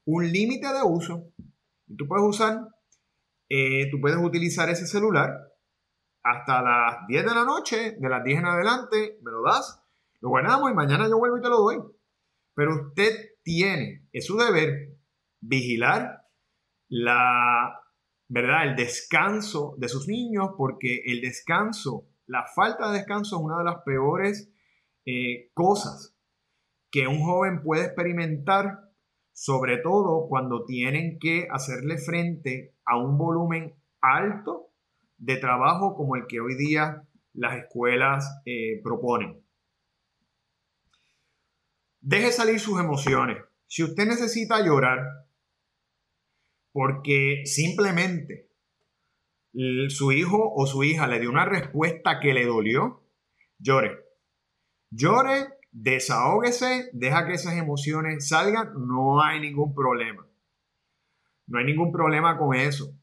un 0.04 0.30
límite 0.30 0.66
de 0.68 0.82
uso. 0.84 1.32
Tú 1.96 2.06
puedes 2.06 2.26
usar, 2.26 2.60
eh, 3.48 3.90
tú 3.90 3.98
puedes 3.98 4.18
utilizar 4.18 4.68
ese 4.68 4.86
celular 4.86 5.30
hasta 6.22 6.60
las 6.60 7.06
10 7.08 7.24
de 7.24 7.34
la 7.34 7.44
noche, 7.44 7.96
de 7.98 8.08
las 8.10 8.22
10 8.22 8.40
en 8.40 8.44
adelante, 8.44 9.18
me 9.22 9.30
lo 9.30 9.42
das, 9.42 9.82
lo 10.20 10.28
guardamos 10.28 10.70
y 10.70 10.74
mañana 10.74 11.08
yo 11.08 11.16
vuelvo 11.16 11.38
y 11.38 11.40
te 11.40 11.48
lo 11.48 11.60
doy. 11.60 11.78
Pero 12.54 12.88
usted 12.88 13.30
tiene, 13.42 14.06
es 14.12 14.26
su 14.26 14.36
deber, 14.36 14.98
vigilar 15.40 16.26
la, 16.88 17.80
¿verdad? 18.28 18.64
El 18.64 18.76
descanso 18.76 19.76
de 19.78 19.88
sus 19.88 20.08
niños, 20.08 20.50
porque 20.58 21.04
el 21.06 21.22
descanso, 21.22 22.06
la 22.26 22.44
falta 22.54 22.90
de 22.90 22.98
descanso 22.98 23.36
es 23.36 23.42
una 23.42 23.58
de 23.58 23.64
las 23.64 23.82
peores 23.82 24.52
eh, 25.06 25.50
cosas 25.54 26.17
que 26.98 27.06
un 27.06 27.22
joven 27.22 27.62
puede 27.62 27.84
experimentar, 27.84 28.80
sobre 29.32 29.76
todo 29.78 30.26
cuando 30.28 30.64
tienen 30.64 31.20
que 31.20 31.46
hacerle 31.48 31.96
frente 31.96 32.74
a 32.84 32.98
un 32.98 33.16
volumen 33.16 33.72
alto 34.00 34.72
de 35.16 35.36
trabajo 35.36 35.94
como 35.94 36.16
el 36.16 36.26
que 36.26 36.40
hoy 36.40 36.56
día 36.56 37.04
las 37.34 37.56
escuelas 37.56 38.42
eh, 38.46 38.80
proponen. 38.82 39.40
Deje 42.00 42.32
salir 42.32 42.58
sus 42.58 42.80
emociones. 42.80 43.44
Si 43.68 43.84
usted 43.84 44.04
necesita 44.04 44.60
llorar 44.64 44.98
porque 46.72 47.42
simplemente 47.44 48.48
su 49.88 50.10
hijo 50.10 50.52
o 50.52 50.66
su 50.66 50.82
hija 50.82 51.06
le 51.06 51.20
dio 51.20 51.30
una 51.30 51.44
respuesta 51.44 52.18
que 52.18 52.34
le 52.34 52.44
dolió, 52.44 53.04
llore. 53.60 54.04
Llore, 54.90 55.57
desahógese, 55.70 56.90
deja 56.92 57.26
que 57.26 57.34
esas 57.34 57.54
emociones 57.54 58.28
salgan, 58.28 58.72
no 58.86 59.22
hay 59.22 59.40
ningún 59.40 59.74
problema. 59.74 60.26
No 61.46 61.58
hay 61.58 61.64
ningún 61.64 61.92
problema 61.92 62.38
con 62.38 62.54
eso. 62.54 62.94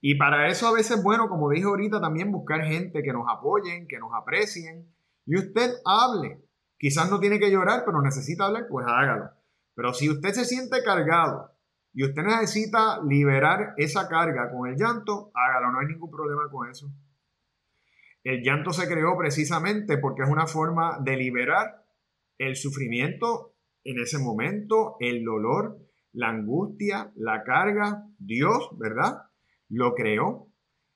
Y 0.00 0.16
para 0.16 0.48
eso 0.48 0.68
a 0.68 0.72
veces, 0.72 1.02
bueno, 1.02 1.28
como 1.28 1.50
dije 1.50 1.64
ahorita, 1.64 2.00
también 2.00 2.30
buscar 2.30 2.62
gente 2.62 3.02
que 3.02 3.12
nos 3.12 3.24
apoyen, 3.28 3.86
que 3.88 3.98
nos 3.98 4.10
aprecien. 4.14 4.94
Y 5.26 5.38
usted 5.38 5.70
hable. 5.84 6.42
Quizás 6.78 7.10
no 7.10 7.20
tiene 7.20 7.38
que 7.38 7.50
llorar, 7.50 7.84
pero 7.86 8.02
necesita 8.02 8.46
hablar, 8.46 8.66
pues 8.68 8.86
hágalo. 8.86 9.30
Pero 9.74 9.94
si 9.94 10.10
usted 10.10 10.32
se 10.32 10.44
siente 10.44 10.82
cargado 10.84 11.52
y 11.92 12.04
usted 12.04 12.22
necesita 12.22 13.00
liberar 13.02 13.74
esa 13.76 14.08
carga 14.08 14.50
con 14.50 14.68
el 14.68 14.76
llanto, 14.76 15.30
hágalo, 15.34 15.72
no 15.72 15.80
hay 15.80 15.86
ningún 15.86 16.10
problema 16.10 16.50
con 16.50 16.68
eso. 16.68 16.90
El 18.22 18.42
llanto 18.42 18.72
se 18.72 18.88
creó 18.88 19.16
precisamente 19.16 19.98
porque 19.98 20.22
es 20.22 20.28
una 20.28 20.46
forma 20.46 20.98
de 21.00 21.16
liberar 21.16 21.83
el 22.38 22.56
sufrimiento 22.56 23.54
en 23.84 24.00
ese 24.00 24.18
momento, 24.18 24.96
el 25.00 25.24
dolor, 25.24 25.78
la 26.12 26.28
angustia, 26.28 27.12
la 27.16 27.42
carga. 27.44 28.06
Dios, 28.18 28.70
¿verdad? 28.78 29.24
lo 29.68 29.94
creó, 29.94 30.48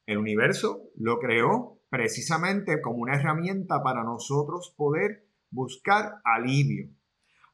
el 0.07 0.18
universo 0.18 0.90
lo 0.96 1.18
creó 1.18 1.81
precisamente 1.90 2.81
como 2.81 2.98
una 2.98 3.16
herramienta 3.16 3.83
para 3.83 4.05
nosotros 4.05 4.74
poder 4.77 5.27
buscar 5.51 6.20
alivio. 6.24 6.90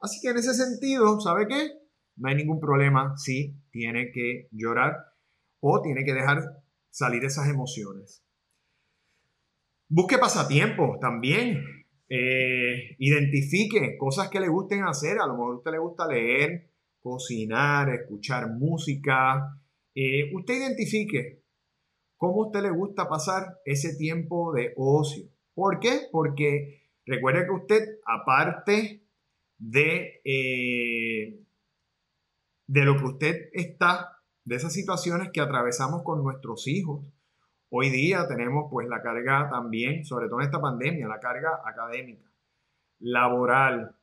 Así 0.01 0.20
que 0.20 0.31
en 0.31 0.38
ese 0.38 0.55
sentido, 0.55 1.20
¿sabe 1.20 1.47
qué? 1.49 1.70
No 2.16 2.29
hay 2.29 2.35
ningún 2.37 2.61
problema 2.61 3.16
si 3.16 3.57
tiene 3.70 4.11
que 4.12 4.49
llorar 4.53 4.97
o 5.61 5.81
tiene 5.81 6.05
que 6.05 6.12
dejar 6.12 6.62
salir 6.90 7.25
esas 7.25 7.49
emociones. 7.49 8.23
Busque 9.88 10.18
pasatiempos 10.18 10.99
también. 11.01 11.64
Eh, 12.09 12.97
identifique 12.99 13.97
cosas 13.99 14.29
que 14.29 14.40
le 14.40 14.49
gusten 14.49 14.85
hacer. 14.85 15.19
A 15.19 15.27
lo 15.27 15.35
mejor 15.35 15.55
a 15.55 15.59
usted 15.59 15.71
le 15.73 15.79
gusta 15.79 16.07
leer, 16.07 16.71
cocinar, 17.01 17.90
escuchar 17.90 18.51
música, 18.51 19.61
eh, 19.95 20.31
usted 20.35 20.55
identifique 20.55 21.43
cómo 22.17 22.45
a 22.45 22.47
usted 22.47 22.62
le 22.62 22.71
gusta 22.71 23.09
pasar 23.09 23.61
ese 23.64 23.97
tiempo 23.97 24.53
de 24.53 24.73
ocio. 24.77 25.29
¿Por 25.55 25.79
qué? 25.79 26.01
Porque 26.11 26.88
recuerde 27.07 27.45
que 27.45 27.53
usted, 27.53 27.99
aparte 28.07 29.05
de, 29.59 30.21
eh, 30.25 31.40
de 32.67 32.85
lo 32.85 32.97
que 32.97 33.05
usted 33.05 33.51
está, 33.53 34.23
de 34.45 34.57
esas 34.57 34.73
situaciones 34.73 35.31
que 35.33 35.40
atravesamos 35.40 36.03
con 36.03 36.23
nuestros 36.23 36.67
hijos, 36.67 37.07
hoy 37.70 37.90
día 37.90 38.27
tenemos 38.29 38.66
pues 38.70 38.88
la 38.88 39.03
carga 39.03 39.48
también, 39.50 40.05
sobre 40.05 40.29
todo 40.29 40.40
en 40.40 40.46
esta 40.46 40.61
pandemia, 40.61 41.09
la 41.09 41.20
carga 41.20 41.61
académica, 41.64 42.31
laboral, 42.98 43.96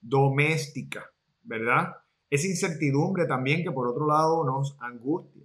doméstica, 0.00 1.10
¿verdad? 1.42 1.96
esa 2.30 2.46
incertidumbre 2.46 3.26
también 3.26 3.62
que 3.62 3.70
por 3.70 3.86
otro 3.86 4.06
lado 4.06 4.44
nos 4.44 4.76
angustia. 4.80 5.44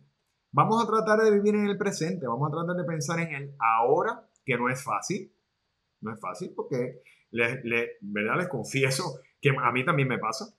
Vamos 0.51 0.83
a 0.83 0.87
tratar 0.87 1.19
de 1.19 1.31
vivir 1.31 1.55
en 1.55 1.67
el 1.67 1.77
presente, 1.77 2.27
vamos 2.27 2.49
a 2.49 2.55
tratar 2.55 2.75
de 2.75 2.83
pensar 2.83 3.19
en 3.19 3.33
el 3.33 3.55
ahora, 3.59 4.27
que 4.43 4.57
no 4.57 4.69
es 4.69 4.83
fácil, 4.83 5.31
no 6.01 6.11
es 6.11 6.19
fácil 6.19 6.51
porque 6.55 7.01
les, 7.29 7.61
¿verdad? 8.01 8.37
les 8.37 8.49
confieso 8.49 9.19
que 9.39 9.49
a 9.49 9.71
mí 9.71 9.85
también 9.85 10.07
me 10.07 10.17
pasa. 10.17 10.53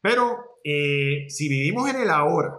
Pero 0.00 0.58
eh, 0.64 1.26
si 1.28 1.48
vivimos 1.48 1.88
en 1.88 1.96
el 2.00 2.10
ahora, 2.10 2.58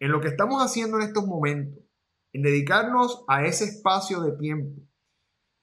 en 0.00 0.10
lo 0.10 0.20
que 0.20 0.28
estamos 0.28 0.64
haciendo 0.64 0.96
en 0.96 1.04
estos 1.04 1.26
momentos, 1.26 1.84
en 2.32 2.42
dedicarnos 2.42 3.24
a 3.28 3.44
ese 3.44 3.64
espacio 3.64 4.20
de 4.20 4.36
tiempo, 4.36 4.80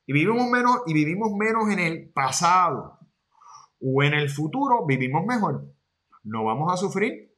y 0.05 0.13
vivimos 0.13 0.49
menos, 0.49 0.81
y 0.85 0.93
vivimos 0.93 1.31
menos 1.37 1.69
en 1.69 1.79
el 1.79 2.09
pasado 2.11 2.99
o 3.81 4.03
en 4.03 4.13
el 4.13 4.29
futuro, 4.29 4.85
vivimos 4.85 5.25
mejor 5.25 5.77
no 6.27 6.43
vamos 6.43 6.71
a 6.71 6.77
sufrir. 6.77 7.33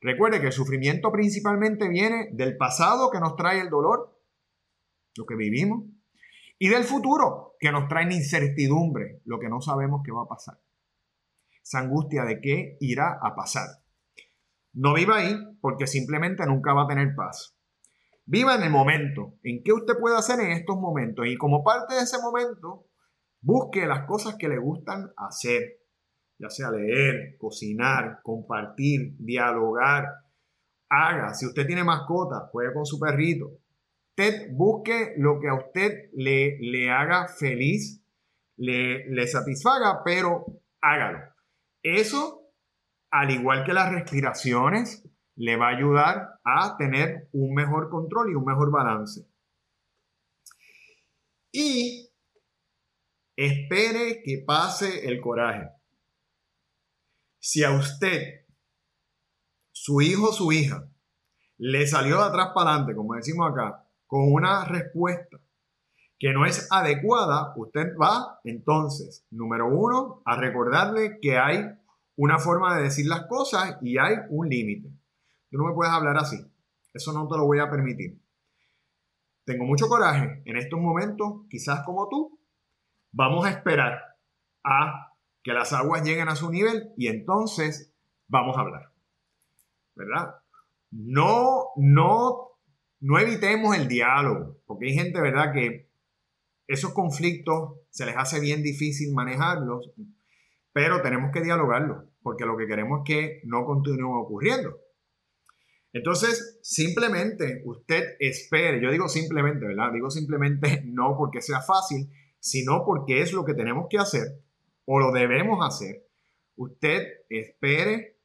Recuerde 0.00 0.40
que 0.40 0.46
el 0.46 0.52
sufrimiento 0.52 1.10
principalmente 1.10 1.88
viene 1.88 2.28
del 2.32 2.56
pasado 2.56 3.10
que 3.10 3.20
nos 3.20 3.36
trae 3.36 3.60
el 3.60 3.70
dolor, 3.70 4.20
lo 5.16 5.24
que 5.24 5.36
vivimos, 5.36 5.84
y 6.58 6.68
del 6.68 6.84
futuro 6.84 7.54
que 7.58 7.72
nos 7.72 7.88
trae 7.88 8.12
incertidumbre, 8.12 9.22
lo 9.24 9.38
que 9.38 9.48
no 9.48 9.60
sabemos 9.60 10.02
qué 10.04 10.12
va 10.12 10.22
a 10.22 10.28
pasar. 10.28 10.60
Esa 11.62 11.78
angustia 11.78 12.24
de 12.24 12.40
qué 12.40 12.76
irá 12.80 13.18
a 13.22 13.34
pasar. 13.34 13.66
No 14.74 14.92
viva 14.94 15.16
ahí 15.16 15.36
porque 15.60 15.86
simplemente 15.86 16.44
nunca 16.46 16.74
va 16.74 16.84
a 16.84 16.88
tener 16.88 17.14
paz. 17.14 17.53
Viva 18.26 18.54
en 18.54 18.62
el 18.62 18.70
momento, 18.70 19.34
en 19.42 19.62
qué 19.62 19.72
usted 19.72 19.94
puede 20.00 20.16
hacer 20.16 20.40
en 20.40 20.52
estos 20.52 20.76
momentos 20.76 21.26
y 21.26 21.36
como 21.36 21.62
parte 21.62 21.94
de 21.94 22.02
ese 22.02 22.18
momento, 22.18 22.86
busque 23.42 23.86
las 23.86 24.06
cosas 24.06 24.36
que 24.38 24.48
le 24.48 24.58
gustan 24.58 25.12
hacer 25.16 25.84
ya 26.38 26.50
sea 26.50 26.70
leer, 26.70 27.36
cocinar, 27.38 28.20
compartir, 28.22 29.16
dialogar. 29.18 30.06
Haga, 30.88 31.34
si 31.34 31.46
usted 31.46 31.66
tiene 31.66 31.84
mascota, 31.84 32.48
juegue 32.50 32.74
con 32.74 32.86
su 32.86 32.98
perrito. 32.98 33.58
Usted 34.10 34.50
busque 34.52 35.14
lo 35.16 35.40
que 35.40 35.48
a 35.48 35.54
usted 35.54 36.10
le, 36.14 36.58
le 36.60 36.90
haga 36.90 37.26
feliz, 37.28 38.04
le, 38.56 39.08
le 39.08 39.26
satisfaga, 39.26 40.02
pero 40.04 40.44
hágalo. 40.80 41.18
Eso, 41.82 42.52
al 43.10 43.30
igual 43.30 43.64
que 43.64 43.72
las 43.72 43.92
respiraciones, 43.92 45.08
le 45.36 45.56
va 45.56 45.68
a 45.68 45.76
ayudar 45.76 46.40
a 46.44 46.76
tener 46.76 47.28
un 47.32 47.54
mejor 47.54 47.90
control 47.90 48.30
y 48.30 48.34
un 48.34 48.44
mejor 48.44 48.70
balance. 48.70 49.26
Y 51.52 52.10
espere 53.36 54.22
que 54.24 54.44
pase 54.46 55.08
el 55.08 55.20
coraje. 55.20 55.68
Si 57.40 57.62
a 57.62 57.72
usted, 57.72 58.46
su 59.72 60.00
hijo 60.00 60.30
o 60.30 60.32
su 60.32 60.52
hija, 60.52 60.88
le 61.58 61.86
salió 61.86 62.18
de 62.18 62.24
atrás 62.24 62.48
para 62.54 62.70
adelante, 62.70 62.94
como 62.94 63.14
decimos 63.14 63.50
acá, 63.50 63.86
con 64.06 64.32
una 64.32 64.64
respuesta 64.64 65.38
que 66.18 66.32
no 66.32 66.46
es 66.46 66.68
adecuada, 66.70 67.52
usted 67.56 67.94
va 68.00 68.40
entonces, 68.44 69.26
número 69.30 69.68
uno, 69.68 70.22
a 70.24 70.36
recordarle 70.36 71.18
que 71.20 71.36
hay 71.36 71.64
una 72.16 72.38
forma 72.38 72.76
de 72.76 72.84
decir 72.84 73.06
las 73.06 73.26
cosas 73.26 73.76
y 73.82 73.98
hay 73.98 74.14
un 74.30 74.48
límite. 74.48 74.90
Tú 75.54 75.58
no 75.58 75.68
me 75.68 75.74
puedes 75.74 75.92
hablar 75.92 76.16
así. 76.16 76.36
Eso 76.92 77.12
no 77.12 77.28
te 77.28 77.36
lo 77.36 77.44
voy 77.44 77.60
a 77.60 77.70
permitir. 77.70 78.20
Tengo 79.44 79.64
mucho 79.64 79.86
coraje 79.86 80.42
en 80.46 80.56
estos 80.56 80.80
momentos, 80.80 81.42
quizás 81.48 81.84
como 81.84 82.08
tú. 82.08 82.40
Vamos 83.12 83.46
a 83.46 83.50
esperar 83.50 84.00
a 84.64 85.12
que 85.44 85.52
las 85.52 85.72
aguas 85.72 86.02
lleguen 86.02 86.28
a 86.28 86.34
su 86.34 86.50
nivel 86.50 86.92
y 86.96 87.06
entonces 87.06 87.94
vamos 88.26 88.56
a 88.56 88.62
hablar. 88.62 88.90
¿Verdad? 89.94 90.34
No, 90.90 91.68
no, 91.76 92.58
no 92.98 93.18
evitemos 93.20 93.76
el 93.76 93.86
diálogo, 93.86 94.56
porque 94.66 94.86
hay 94.86 94.94
gente, 94.94 95.20
¿verdad?, 95.20 95.52
que 95.52 95.88
esos 96.66 96.92
conflictos 96.92 97.74
se 97.90 98.06
les 98.06 98.16
hace 98.16 98.40
bien 98.40 98.64
difícil 98.64 99.14
manejarlos, 99.14 99.92
pero 100.72 101.00
tenemos 101.00 101.30
que 101.30 101.42
dialogarlos, 101.42 102.06
porque 102.24 102.44
lo 102.44 102.56
que 102.56 102.66
queremos 102.66 103.02
es 103.02 103.04
que 103.06 103.40
no 103.44 103.64
continúen 103.64 104.16
ocurriendo. 104.16 104.83
Entonces, 105.94 106.58
simplemente 106.60 107.62
usted 107.64 108.16
espere, 108.18 108.82
yo 108.82 108.90
digo 108.90 109.08
simplemente, 109.08 109.64
¿verdad? 109.64 109.92
Digo 109.92 110.10
simplemente 110.10 110.82
no 110.86 111.16
porque 111.16 111.40
sea 111.40 111.60
fácil, 111.60 112.10
sino 112.40 112.84
porque 112.84 113.22
es 113.22 113.32
lo 113.32 113.44
que 113.44 113.54
tenemos 113.54 113.86
que 113.88 113.98
hacer 113.98 114.42
o 114.86 114.98
lo 114.98 115.12
debemos 115.12 115.64
hacer. 115.64 116.04
Usted 116.56 117.06
espere 117.30 118.18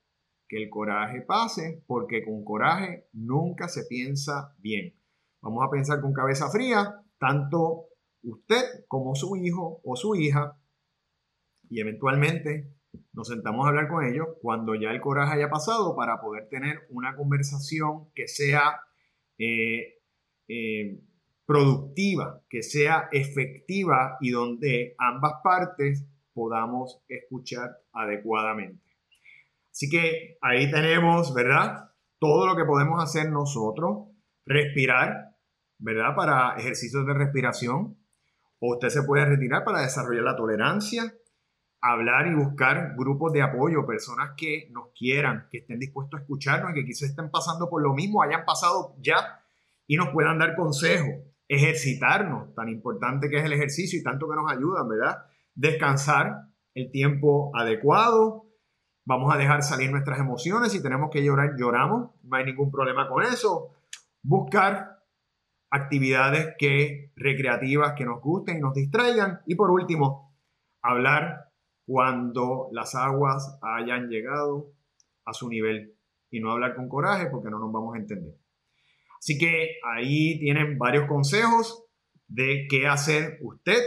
que 0.48 0.58
el 0.58 0.70
coraje 0.70 1.22
pase, 1.22 1.84
porque 1.86 2.26
con 2.26 2.44
coraje 2.44 3.08
nunca 3.14 3.68
se 3.68 3.86
piensa 3.86 4.56
bien. 4.58 5.00
Vamos 5.42 5.64
a 5.64 5.70
pensar 5.70 6.02
con 6.02 6.12
cabeza 6.12 6.50
fría, 6.50 7.04
tanto 7.20 7.86
usted 8.24 8.64
como 8.88 9.14
su 9.14 9.36
hijo 9.36 9.80
o 9.84 9.96
su 9.96 10.16
hija, 10.16 10.60
y 11.70 11.80
eventualmente 11.80 12.74
nos 13.14 13.28
sentamos 13.28 13.66
a 13.66 13.70
hablar 13.70 13.88
con 13.88 14.06
ellos 14.06 14.28
cuando 14.42 14.76
ya 14.76 14.92
el 14.92 15.02
coraje 15.02 15.36
haya 15.36 15.50
pasado 15.50 15.96
para 15.96 16.22
poder 16.22 16.48
tener 16.48 16.88
una 16.90 17.16
conversación 17.16 18.10
que 18.16 18.28
sea 18.28 18.82
eh, 19.38 20.00
eh, 20.48 21.00
productiva, 21.46 22.42
que 22.50 22.64
sea 22.64 23.10
efectiva 23.12 24.18
y 24.22 24.32
donde 24.32 24.96
ambas 24.98 25.34
partes 25.44 26.06
podamos 26.34 27.02
escuchar 27.08 27.78
adecuadamente. 27.92 28.86
Así 29.72 29.90
que 29.90 30.38
ahí 30.42 30.70
tenemos, 30.72 31.34
¿verdad? 31.34 31.90
Todo 32.20 32.48
lo 32.48 32.56
que 32.56 32.66
podemos 32.66 33.04
hacer 33.04 33.32
nosotros, 33.32 34.10
respirar, 34.46 35.36
¿verdad? 35.78 36.16
Para 36.16 36.56
ejercicios 36.58 37.06
de 37.06 37.14
respiración. 37.14 37.98
O 38.60 38.74
usted 38.74 38.90
se 38.90 39.04
puede 39.04 39.26
retirar 39.26 39.64
para 39.64 39.82
desarrollar 39.82 40.24
la 40.24 40.36
tolerancia, 40.36 41.14
hablar 41.82 42.28
y 42.28 42.36
buscar 42.36 42.96
grupos 42.98 43.32
de 43.34 43.42
apoyo, 43.42 43.86
personas 43.86 44.32
que 44.36 44.68
nos 44.72 44.90
quieran, 44.98 45.48
que 45.50 45.60
estén 45.60 45.80
dispuestos 45.80 46.20
a 46.20 46.22
escucharnos, 46.24 46.74
que 46.74 46.86
quizás 46.86 47.10
estén 47.10 47.30
pasando 47.30 47.70
por 47.70 47.82
lo 47.82 47.94
mismo, 47.94 48.22
hayan 48.22 48.46
pasado 48.46 48.96
ya 49.00 49.42
y 49.88 49.96
nos 49.96 50.10
puedan 50.10 50.38
dar 50.38 50.56
consejos, 50.56 51.24
ejercitarnos, 51.48 52.54
tan 52.54 52.70
importante 52.70 53.30
que 53.30 53.38
es 53.38 53.46
el 53.46 53.54
ejercicio 53.54 54.00
y 54.00 54.04
tanto 54.04 54.30
que 54.30 54.36
nos 54.36 54.52
ayudan, 54.52 54.88
¿verdad? 54.90 55.26
Descansar 55.56 56.50
el 56.76 56.92
tiempo 56.92 57.52
adecuado, 57.56 58.46
vamos 59.06 59.34
a 59.34 59.38
dejar 59.38 59.64
salir 59.64 59.90
nuestras 59.90 60.20
emociones, 60.20 60.72
si 60.72 60.84
tenemos 60.84 61.10
que 61.10 61.24
llorar, 61.24 61.56
lloramos, 61.58 62.12
no 62.24 62.38
hay 62.38 62.46
ningún 62.46 62.70
problema 62.72 63.08
con 63.08 63.24
eso, 63.24 63.76
buscar 64.22 65.00
actividades 65.72 66.56
que 66.58 67.12
recreativas 67.16 67.94
que 67.94 68.06
nos 68.06 68.22
gusten 68.22 68.58
y 68.58 68.62
nos 68.62 68.74
distraigan. 68.74 69.40
Y 69.46 69.56
por 69.56 69.72
último, 69.72 70.36
hablar 70.82 71.49
cuando 71.90 72.70
las 72.72 72.94
aguas 72.94 73.58
hayan 73.64 74.10
llegado 74.10 74.74
a 75.26 75.34
su 75.34 75.50
nivel 75.50 75.96
y 76.30 76.40
no 76.40 76.52
hablar 76.52 76.76
con 76.76 76.88
coraje 76.88 77.26
porque 77.32 77.50
no 77.50 77.58
nos 77.58 77.72
vamos 77.72 77.96
a 77.96 77.98
entender. 77.98 78.36
Así 79.18 79.40
que 79.40 79.78
ahí 79.84 80.38
tienen 80.38 80.78
varios 80.78 81.08
consejos 81.08 81.84
de 82.28 82.68
qué 82.70 82.86
hacer 82.86 83.40
usted 83.42 83.82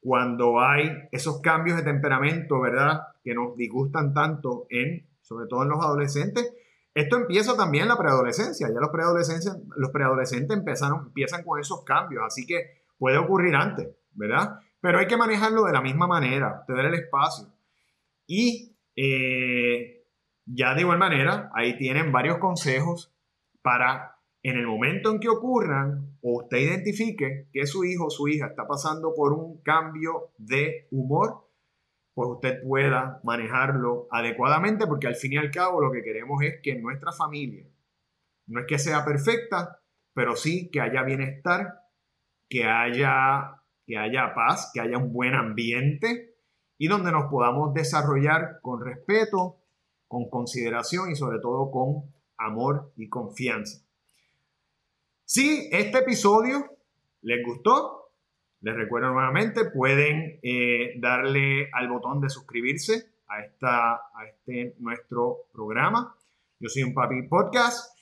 cuando 0.00 0.58
hay 0.58 0.92
esos 1.12 1.42
cambios 1.42 1.76
de 1.76 1.82
temperamento, 1.82 2.58
¿verdad? 2.58 3.02
Que 3.22 3.34
nos 3.34 3.54
disgustan 3.54 4.14
tanto 4.14 4.66
en, 4.70 5.06
sobre 5.20 5.48
todo 5.48 5.62
en 5.62 5.68
los 5.68 5.84
adolescentes. 5.84 6.54
Esto 6.94 7.18
empieza 7.18 7.54
también 7.54 7.82
en 7.82 7.90
la 7.90 7.98
preadolescencia. 7.98 8.68
Ya 8.68 8.80
los 8.80 8.88
preadolescentes, 8.88 9.54
los 9.76 9.90
preadolescentes 9.90 10.56
empezaron, 10.56 11.08
empiezan 11.08 11.44
con 11.44 11.60
esos 11.60 11.84
cambios, 11.84 12.22
así 12.26 12.46
que 12.46 12.80
puede 12.96 13.18
ocurrir 13.18 13.54
antes, 13.54 13.88
¿verdad? 14.12 14.60
Pero 14.80 14.98
hay 14.98 15.06
que 15.06 15.16
manejarlo 15.16 15.64
de 15.64 15.72
la 15.72 15.80
misma 15.80 16.06
manera, 16.06 16.64
tener 16.66 16.86
el 16.86 16.94
espacio. 16.94 17.52
Y 18.26 18.76
eh, 18.94 20.04
ya 20.44 20.74
de 20.74 20.82
igual 20.82 20.98
manera, 20.98 21.50
ahí 21.54 21.76
tienen 21.76 22.12
varios 22.12 22.38
consejos 22.38 23.12
para 23.62 24.16
en 24.42 24.56
el 24.56 24.66
momento 24.66 25.10
en 25.10 25.18
que 25.18 25.28
ocurran 25.28 26.18
o 26.22 26.42
usted 26.42 26.58
identifique 26.58 27.48
que 27.52 27.66
su 27.66 27.84
hijo 27.84 28.06
o 28.06 28.10
su 28.10 28.28
hija 28.28 28.46
está 28.46 28.66
pasando 28.66 29.12
por 29.14 29.32
un 29.32 29.60
cambio 29.62 30.30
de 30.38 30.86
humor, 30.92 31.50
pues 32.14 32.30
usted 32.30 32.62
pueda 32.62 33.20
manejarlo 33.24 34.06
adecuadamente 34.10 34.86
porque 34.86 35.08
al 35.08 35.16
fin 35.16 35.32
y 35.32 35.36
al 35.36 35.50
cabo 35.50 35.80
lo 35.80 35.90
que 35.90 36.02
queremos 36.02 36.42
es 36.42 36.60
que 36.62 36.76
nuestra 36.76 37.12
familia 37.12 37.66
no 38.46 38.60
es 38.60 38.66
que 38.66 38.78
sea 38.78 39.04
perfecta, 39.04 39.80
pero 40.14 40.36
sí 40.36 40.70
que 40.70 40.80
haya 40.80 41.02
bienestar, 41.02 41.80
que 42.48 42.64
haya 42.64 43.62
que 43.86 43.96
haya 43.96 44.34
paz, 44.34 44.70
que 44.74 44.80
haya 44.80 44.98
un 44.98 45.12
buen 45.12 45.34
ambiente 45.34 46.34
y 46.78 46.88
donde 46.88 47.12
nos 47.12 47.30
podamos 47.30 47.72
desarrollar 47.72 48.60
con 48.60 48.84
respeto, 48.84 49.56
con 50.08 50.28
consideración 50.28 51.10
y 51.10 51.16
sobre 51.16 51.38
todo 51.38 51.70
con 51.70 52.12
amor 52.36 52.92
y 52.96 53.08
confianza. 53.08 53.82
Si 55.24 55.68
este 55.72 55.98
episodio 55.98 56.66
les 57.22 57.44
gustó, 57.44 58.10
les 58.60 58.74
recuerdo 58.74 59.12
nuevamente, 59.12 59.70
pueden 59.70 60.38
eh, 60.42 60.94
darle 60.98 61.70
al 61.72 61.88
botón 61.88 62.20
de 62.20 62.28
suscribirse 62.28 63.12
a, 63.28 63.40
esta, 63.40 63.94
a 63.94 64.26
este 64.28 64.74
nuestro 64.78 65.46
programa. 65.52 66.14
Yo 66.58 66.68
soy 66.68 66.82
un 66.82 66.94
Papi 66.94 67.22
Podcast 67.22 67.96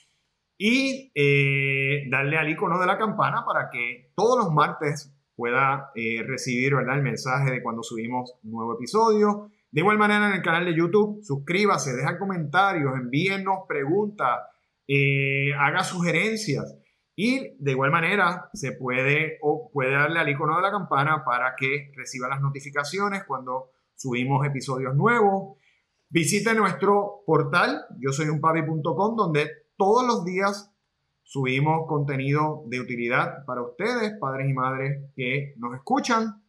y 0.58 1.10
eh, 1.14 2.04
darle 2.10 2.36
al 2.36 2.48
icono 2.50 2.78
de 2.78 2.86
la 2.86 2.98
campana 2.98 3.44
para 3.44 3.70
que 3.70 4.12
todos 4.14 4.44
los 4.44 4.52
martes 4.52 5.13
pueda 5.36 5.90
eh, 5.94 6.22
recibir 6.26 6.74
¿verdad? 6.74 6.96
el 6.96 7.02
mensaje 7.02 7.50
de 7.50 7.62
cuando 7.62 7.82
subimos 7.82 8.34
nuevo 8.42 8.74
episodio. 8.74 9.50
De 9.70 9.80
igual 9.80 9.98
manera 9.98 10.28
en 10.28 10.34
el 10.34 10.42
canal 10.42 10.64
de 10.64 10.76
YouTube, 10.76 11.22
suscríbase, 11.22 11.94
deja 11.94 12.18
comentarios, 12.18 12.94
envíennos 12.94 13.60
preguntas, 13.66 14.40
eh, 14.86 15.52
haga 15.58 15.82
sugerencias. 15.82 16.78
Y 17.16 17.56
de 17.58 17.70
igual 17.72 17.90
manera 17.90 18.50
se 18.52 18.72
puede 18.72 19.38
o 19.42 19.70
puede 19.72 19.92
darle 19.92 20.18
al 20.20 20.28
icono 20.28 20.56
de 20.56 20.62
la 20.62 20.70
campana 20.70 21.24
para 21.24 21.54
que 21.56 21.92
reciba 21.96 22.28
las 22.28 22.40
notificaciones 22.40 23.24
cuando 23.24 23.70
subimos 23.94 24.44
episodios 24.46 24.94
nuevos. 24.94 25.56
Visite 26.08 26.54
nuestro 26.54 27.22
portal, 27.26 27.84
yo 27.98 28.12
soy 28.12 28.28
un 28.28 28.40
donde 28.40 29.50
todos 29.76 30.06
los 30.06 30.24
días 30.24 30.73
subimos 31.24 31.86
contenido 31.88 32.62
de 32.66 32.80
utilidad 32.80 33.44
para 33.46 33.62
ustedes, 33.62 34.12
padres 34.20 34.48
y 34.48 34.52
madres 34.52 35.10
que 35.16 35.54
nos 35.56 35.74
escuchan. 35.74 36.42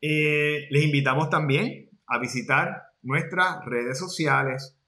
Eh, 0.00 0.68
les 0.70 0.84
invitamos 0.84 1.28
también 1.28 1.90
a 2.06 2.18
visitar 2.18 2.84
nuestras 3.02 3.64
redes 3.66 3.98
sociales, 3.98 4.78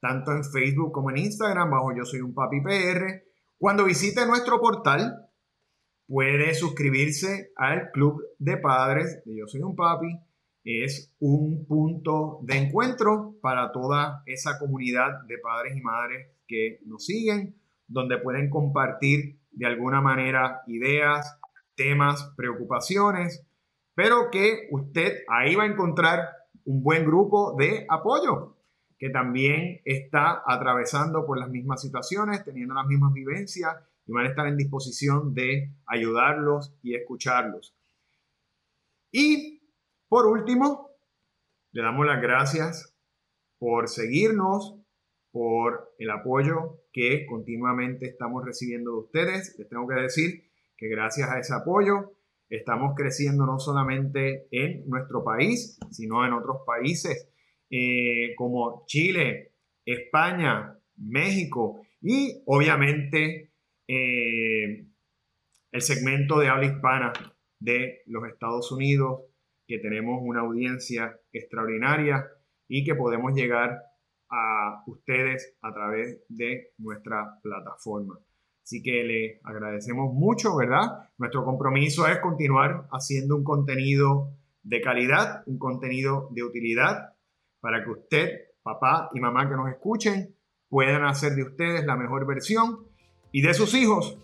tanto 0.00 0.32
en 0.32 0.44
Facebook 0.44 0.92
como 0.92 1.10
en 1.10 1.18
Instagram, 1.18 1.70
bajo 1.70 1.96
Yo 1.96 2.04
Soy 2.04 2.20
un 2.20 2.34
Papi 2.34 2.60
PR. 2.60 3.24
Cuando 3.58 3.84
visite 3.84 4.26
nuestro 4.26 4.60
portal, 4.60 5.28
puede 6.06 6.54
suscribirse 6.54 7.52
al 7.56 7.90
Club 7.92 8.22
de 8.38 8.58
Padres 8.58 9.22
de 9.24 9.36
Yo 9.38 9.46
Soy 9.46 9.62
un 9.62 9.74
Papi. 9.74 10.18
Es 10.62 11.14
un 11.20 11.64
punto 11.66 12.40
de 12.42 12.58
encuentro 12.58 13.36
para 13.40 13.72
toda 13.72 14.22
esa 14.26 14.58
comunidad 14.58 15.22
de 15.26 15.38
padres 15.38 15.74
y 15.74 15.80
madres 15.80 16.28
que 16.46 16.80
nos 16.84 17.06
siguen 17.06 17.59
donde 17.90 18.18
pueden 18.18 18.48
compartir 18.48 19.38
de 19.50 19.66
alguna 19.66 20.00
manera 20.00 20.62
ideas, 20.66 21.38
temas, 21.74 22.32
preocupaciones, 22.36 23.44
pero 23.94 24.30
que 24.30 24.68
usted 24.70 25.24
ahí 25.28 25.54
va 25.54 25.64
a 25.64 25.66
encontrar 25.66 26.20
un 26.64 26.82
buen 26.82 27.04
grupo 27.04 27.56
de 27.58 27.84
apoyo 27.88 28.56
que 28.98 29.10
también 29.10 29.80
está 29.84 30.42
atravesando 30.46 31.26
por 31.26 31.38
las 31.38 31.48
mismas 31.48 31.80
situaciones, 31.80 32.44
teniendo 32.44 32.74
las 32.74 32.86
mismas 32.86 33.12
vivencias 33.12 33.74
y 34.06 34.12
van 34.12 34.26
a 34.26 34.28
estar 34.28 34.46
en 34.46 34.56
disposición 34.56 35.34
de 35.34 35.72
ayudarlos 35.86 36.74
y 36.82 36.94
escucharlos. 36.94 37.74
Y 39.10 39.62
por 40.08 40.26
último, 40.26 40.90
le 41.72 41.82
damos 41.82 42.06
las 42.06 42.20
gracias 42.20 42.94
por 43.58 43.88
seguirnos, 43.88 44.79
por 45.32 45.94
el 45.98 46.10
apoyo 46.10 46.82
que 46.92 47.26
continuamente 47.26 48.06
estamos 48.06 48.44
recibiendo 48.44 48.92
de 48.92 48.98
ustedes. 48.98 49.56
Les 49.58 49.68
tengo 49.68 49.86
que 49.86 50.00
decir 50.00 50.50
que 50.76 50.88
gracias 50.88 51.30
a 51.30 51.38
ese 51.38 51.54
apoyo 51.54 52.12
estamos 52.48 52.94
creciendo 52.96 53.46
no 53.46 53.58
solamente 53.58 54.48
en 54.50 54.88
nuestro 54.88 55.22
país, 55.22 55.78
sino 55.90 56.24
en 56.26 56.32
otros 56.32 56.58
países 56.66 57.28
eh, 57.70 58.34
como 58.36 58.84
Chile, 58.86 59.52
España, 59.84 60.76
México 60.96 61.82
y 62.02 62.42
obviamente 62.46 63.52
eh, 63.86 64.86
el 65.72 65.82
segmento 65.82 66.40
de 66.40 66.48
habla 66.48 66.66
hispana 66.66 67.12
de 67.60 68.02
los 68.06 68.26
Estados 68.26 68.72
Unidos, 68.72 69.22
que 69.66 69.78
tenemos 69.78 70.20
una 70.22 70.40
audiencia 70.40 71.16
extraordinaria 71.32 72.26
y 72.66 72.84
que 72.84 72.94
podemos 72.96 73.32
llegar 73.34 73.78
a 74.30 74.82
ustedes 74.86 75.56
a 75.62 75.72
través 75.72 76.22
de 76.28 76.72
nuestra 76.78 77.38
plataforma. 77.42 78.18
Así 78.62 78.82
que 78.82 79.02
le 79.02 79.40
agradecemos 79.42 80.12
mucho, 80.14 80.56
¿verdad? 80.56 81.08
Nuestro 81.18 81.44
compromiso 81.44 82.06
es 82.06 82.20
continuar 82.20 82.86
haciendo 82.92 83.36
un 83.36 83.44
contenido 83.44 84.30
de 84.62 84.80
calidad, 84.80 85.42
un 85.46 85.58
contenido 85.58 86.28
de 86.30 86.44
utilidad, 86.44 87.14
para 87.60 87.82
que 87.82 87.90
usted, 87.90 88.30
papá 88.62 89.10
y 89.12 89.20
mamá 89.20 89.48
que 89.48 89.56
nos 89.56 89.68
escuchen, 89.68 90.36
puedan 90.68 91.04
hacer 91.04 91.32
de 91.32 91.42
ustedes 91.42 91.84
la 91.84 91.96
mejor 91.96 92.26
versión 92.26 92.86
y 93.32 93.42
de 93.42 93.54
sus 93.54 93.74
hijos 93.74 94.18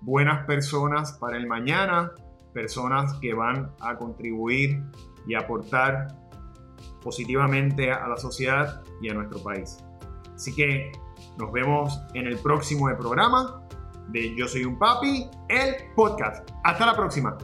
buenas 0.00 0.44
personas 0.46 1.12
para 1.18 1.36
el 1.36 1.46
mañana, 1.46 2.12
personas 2.52 3.14
que 3.20 3.32
van 3.32 3.72
a 3.80 3.96
contribuir 3.96 4.82
y 5.26 5.34
aportar 5.34 6.08
positivamente 7.04 7.92
a 7.92 8.08
la 8.08 8.16
sociedad 8.16 8.82
y 9.00 9.10
a 9.10 9.14
nuestro 9.14 9.40
país. 9.42 9.78
Así 10.34 10.54
que 10.54 10.90
nos 11.38 11.52
vemos 11.52 12.00
en 12.14 12.26
el 12.26 12.38
próximo 12.38 12.88
programa 12.96 13.62
de 14.08 14.34
Yo 14.36 14.48
Soy 14.48 14.64
un 14.64 14.78
Papi, 14.78 15.28
el 15.48 15.76
podcast. 15.94 16.50
Hasta 16.64 16.86
la 16.86 16.96
próxima. 16.96 17.36